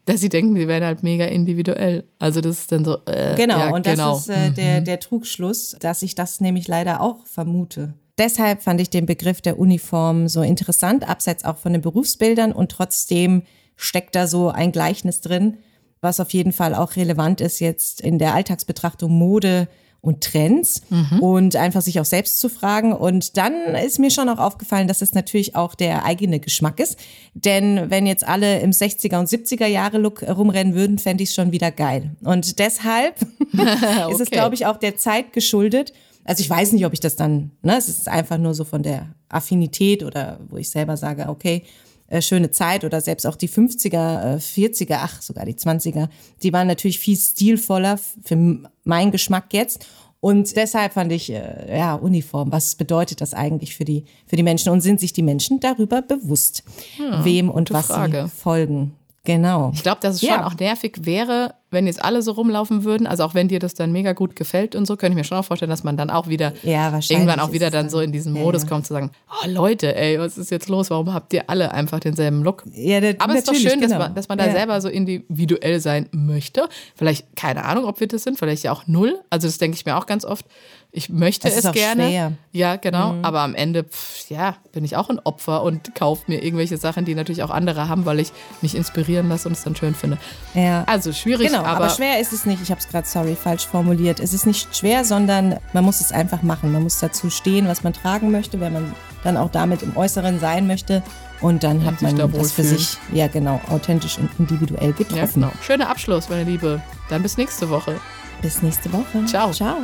dass 0.06 0.22
sie 0.22 0.30
denken, 0.30 0.56
sie 0.56 0.68
wären 0.68 0.84
halt 0.84 1.04
mega 1.04 1.26
individuell. 1.26 2.04
Also 2.18 2.42
das 2.42 2.62
ist 2.62 2.72
dann 2.72 2.84
so. 2.84 2.98
Äh, 3.06 3.36
genau, 3.36 3.60
ja, 3.60 3.70
und 3.70 3.86
genau. 3.86 4.14
das 4.14 4.22
ist 4.22 4.30
äh, 4.30 4.52
der, 4.52 4.82
mhm. 4.82 4.86
der 4.86 5.00
Trugschluss, 5.00 5.76
dass 5.80 6.02
ich 6.02 6.16
das 6.16 6.42
nämlich 6.42 6.68
leider 6.68 7.02
auch 7.02 7.26
vermute. 7.26 7.94
Deshalb 8.18 8.62
fand 8.62 8.82
ich 8.82 8.90
den 8.90 9.06
Begriff 9.06 9.40
der 9.40 9.60
Uniform 9.60 10.28
so 10.28 10.42
interessant, 10.42 11.08
abseits 11.08 11.46
auch 11.46 11.58
von 11.58 11.72
den 11.72 11.82
Berufsbildern 11.82 12.52
und 12.52 12.72
trotzdem 12.72 13.44
steckt 13.78 14.16
da 14.16 14.28
so 14.28 14.50
ein 14.50 14.74
Gleichnis 14.74 15.22
drin, 15.22 15.58
was 16.02 16.20
auf 16.20 16.32
jeden 16.32 16.52
Fall 16.52 16.76
auch 16.76 16.98
relevant 16.98 17.40
ist 17.40 17.60
jetzt 17.60 18.02
in 18.02 18.20
der 18.20 18.34
Alltagsbetrachtung 18.34 19.12
Mode 19.12 19.70
und 20.02 20.24
Trends 20.24 20.82
mhm. 20.90 21.20
und 21.20 21.56
einfach 21.56 21.82
sich 21.82 22.00
auch 22.00 22.06
selbst 22.06 22.40
zu 22.40 22.50
fragen. 22.50 22.94
Und 22.94 23.38
dann 23.38 23.54
ist 23.86 24.00
mir 24.00 24.12
schon 24.12 24.30
auch 24.30 24.38
aufgefallen, 24.38 24.88
dass 24.88 25.02
es 25.02 25.14
natürlich 25.14 25.56
auch 25.56 25.76
der 25.76 26.06
eigene 26.06 26.40
Geschmack 26.40 26.80
ist. 26.80 26.98
Denn 27.34 27.90
wenn 27.90 28.06
jetzt 28.06 28.28
alle 28.28 28.60
im 28.60 28.72
60er 28.72 29.20
und 29.20 29.28
70er 29.28 29.68
Jahre 29.68 29.98
Look 29.98 30.24
rumrennen 30.24 30.74
würden, 30.74 31.00
fände 31.00 31.24
ich 31.24 31.30
es 31.30 31.36
schon 31.36 31.52
wieder 31.52 31.72
geil. 31.72 32.12
Und 32.24 32.60
deshalb 32.60 33.16
okay. 33.54 34.12
ist 34.12 34.22
es, 34.22 34.30
glaube 34.30 34.56
ich, 34.56 34.66
auch 34.66 34.78
der 34.78 34.98
Zeit 34.98 35.34
geschuldet. 35.34 35.94
Also 36.24 36.42
ich 36.42 36.50
weiß 36.50 36.74
nicht, 36.74 36.86
ob 36.86 36.94
ich 36.94 37.00
das 37.00 37.16
dann, 37.16 37.52
ne, 37.62 37.78
es 37.78 37.90
ist 37.90 38.08
einfach 38.08 38.38
nur 38.38 38.54
so 38.54 38.64
von 38.64 38.84
der 38.84 39.08
Affinität 39.30 40.04
oder 40.04 40.40
wo 40.50 40.58
ich 40.58 40.70
selber 40.70 40.96
sage, 40.96 41.28
okay, 41.28 41.64
äh, 42.10 42.22
schöne 42.22 42.52
Zeit 42.52 42.84
oder 42.84 43.02
selbst 43.02 43.26
auch 43.26 43.36
die 43.36 43.50
50er, 43.50 44.36
äh, 44.36 44.38
40er, 44.38 45.00
ach 45.02 45.22
sogar 45.22 45.46
die 45.46 45.56
20er, 45.56 46.10
die 46.44 46.54
waren 46.54 46.68
natürlich 46.68 47.00
viel 47.00 47.18
stilvoller 47.18 48.00
für 48.24 48.60
meinen 48.84 49.12
Geschmack 49.12 49.54
jetzt. 49.54 49.86
Und 50.22 50.56
deshalb 50.58 50.94
fand 50.94 51.12
ich, 51.14 51.32
äh, 51.32 51.78
ja, 51.78 51.96
Uniform, 51.96 52.52
was 52.52 52.76
bedeutet 52.76 53.22
das 53.22 53.34
eigentlich 53.34 53.76
für 53.76 53.86
die, 53.86 54.04
für 54.26 54.36
die 54.36 54.44
Menschen? 54.44 54.70
Und 54.70 54.82
sind 54.82 55.00
sich 55.00 55.14
die 55.14 55.22
Menschen 55.22 55.60
darüber 55.60 56.02
bewusst, 56.02 56.64
ja, 56.98 57.24
wem 57.24 57.50
und 57.50 57.72
was 57.72 57.88
Frage. 57.88 58.24
sie 58.24 58.42
folgen? 58.42 58.96
Genau. 59.26 59.72
Ich 59.74 59.84
glaube, 59.84 60.00
dass 60.02 60.16
es 60.16 60.22
ja. 60.22 60.36
schon 60.36 60.44
auch 60.44 60.56
nervig 60.56 61.00
wäre, 61.02 61.54
wenn 61.72 61.88
jetzt 61.88 62.04
alle 62.04 62.22
so 62.22 62.32
rumlaufen 62.32 62.84
würden. 62.84 63.06
Also 63.06 63.24
auch 63.24 63.34
wenn 63.34 63.48
dir 63.48 63.60
das 63.60 63.74
dann 63.74 63.92
mega 63.92 64.14
gut 64.14 64.36
gefällt 64.36 64.76
und 64.76 64.86
so, 64.86 64.96
könnte 64.96 65.12
ich 65.12 65.18
mir 65.18 65.24
schon 65.24 65.38
auch 65.38 65.46
vorstellen, 65.46 65.70
dass 65.70 65.84
man 65.84 65.98
dann 65.98 66.10
auch 66.10 66.28
wieder 66.28 66.54
ja, 66.64 66.98
irgendwann 67.10 67.40
auch 67.40 67.52
wieder 67.52 67.70
dann 67.70 67.90
so 67.90 68.00
in 68.00 68.12
diesen 68.12 68.34
Modus 68.34 68.64
ja, 68.64 68.70
kommt 68.70 68.88
zu 68.88 68.94
sagen, 68.94 69.12
oh 69.30 69.48
Leute, 69.48 69.96
ey, 69.96 70.20
was 70.20 70.38
ist 70.38 70.52
jetzt 70.52 70.70
los? 70.70 70.90
Warum 70.90 71.14
habt 71.14 71.34
ihr 71.34 71.50
alle 71.50 71.72
einfach 71.72 72.00
denselben 72.00 72.44
Look? 72.44 72.64
Ja, 72.74 73.02
das, 73.02 73.16
Aber 73.20 73.34
es 73.34 73.40
ist 73.40 73.50
doch 73.50 73.56
schön, 73.56 73.82
genau. 73.82 73.98
dass, 73.98 74.00
man, 74.00 74.16
dass 74.16 74.30
man 74.30 74.38
da 74.38 74.52
selber 74.52 74.82
so 74.82 74.90
individuell 74.90 75.80
sein 75.80 76.08
möchte. 76.12 76.68
Vielleicht, 76.96 77.36
keine 77.36 77.66
Ahnung, 77.66 77.86
ob 77.86 78.00
wir 78.00 78.08
das 78.08 78.24
sind, 78.24 78.40
vielleicht 78.40 78.64
ja 78.64 78.72
auch 78.72 78.88
null. 78.88 79.20
Also 79.30 79.48
das 79.48 79.58
denke 79.58 79.76
ich 79.76 79.86
mir 79.86 79.98
auch 79.98 80.06
ganz 80.06 80.26
oft. 80.26 80.46
Ich 80.92 81.10
möchte 81.10 81.48
das 81.48 81.64
es 81.64 81.72
gerne. 81.72 82.08
Schwer. 82.08 82.34
Ja, 82.52 82.76
genau. 82.78 83.14
Mhm. 83.14 83.26
Aber 83.26 83.42
am 83.42 83.54
Ende, 83.54 83.84
pff, 83.84 84.28
ja, 84.30 84.56
bin 84.72 84.84
ich 84.84 84.96
auch 84.96 85.10
ein 85.10 85.20
Opfer 85.20 85.62
und 85.62 85.94
kaufe 85.94 86.24
mir 86.26 86.44
irgendwelche 86.44 86.78
Sachen, 86.78 87.06
die 87.06 87.14
natürlich 87.14 87.44
auch 87.44 87.52
andere 87.52 87.88
haben, 87.88 88.06
weil 88.06 88.20
ich 88.20 88.32
mich 88.62 88.76
inspirieren 88.76 89.30
lasse 89.30 89.48
und 89.48 89.54
es 89.54 89.64
dann 89.64 89.76
schön 89.76 89.94
finde. 89.94 90.18
Ja. 90.56 90.84
Also 90.88 91.14
schwierig, 91.14 91.48
genau, 91.48 91.60
aber, 91.60 91.86
aber 91.86 91.90
schwer 91.90 92.20
ist 92.20 92.34
es 92.34 92.46
nicht. 92.46 92.64
Ich 92.64 92.72
habe 92.72 92.82
es 92.82 92.88
gerade, 92.88 93.08
sorry, 93.08 93.36
falsch 93.36 93.68
formuliert. 93.68 94.20
Es 94.20 94.34
ist 94.34 94.48
nicht 94.48 94.76
schwer, 94.76 95.06
sondern 95.06 95.60
man 95.74 95.86
muss 95.86 96.02
es 96.02 96.12
einfach 96.12 96.42
machen. 96.42 96.72
Man 96.72 96.82
muss 96.82 97.00
dazu 97.00 97.30
stehen, 97.30 97.68
was 97.68 97.84
man 97.84 97.94
tragen 97.94 98.32
möchte, 98.32 98.60
wenn 98.60 98.74
man 98.74 98.96
dann 99.24 99.38
auch 99.38 99.52
damit 99.52 99.84
im 99.84 99.96
Äußeren 99.96 100.40
sein 100.40 100.66
möchte. 100.66 101.04
Und 101.42 101.64
dann 101.64 101.86
hat 101.86 102.02
man 102.02 102.18
da 102.18 102.28
das 102.28 102.52
für 102.52 102.64
sich, 102.64 102.98
ja 103.14 103.28
genau, 103.28 103.62
authentisch 103.70 104.18
und 104.18 104.30
individuell 104.40 104.92
getroffen. 104.94 105.42
Ja, 105.42 105.50
genau. 105.50 105.52
Schöner 105.62 105.90
Abschluss, 105.90 106.30
meine 106.30 106.44
Liebe. 106.46 106.82
Dann 107.10 107.22
bis 107.22 107.38
nächste 107.38 107.70
Woche. 107.70 107.96
Bis 108.42 108.64
nächste 108.64 108.92
Woche. 108.92 109.26
Ciao. 109.26 109.52
Ciao. 109.52 109.78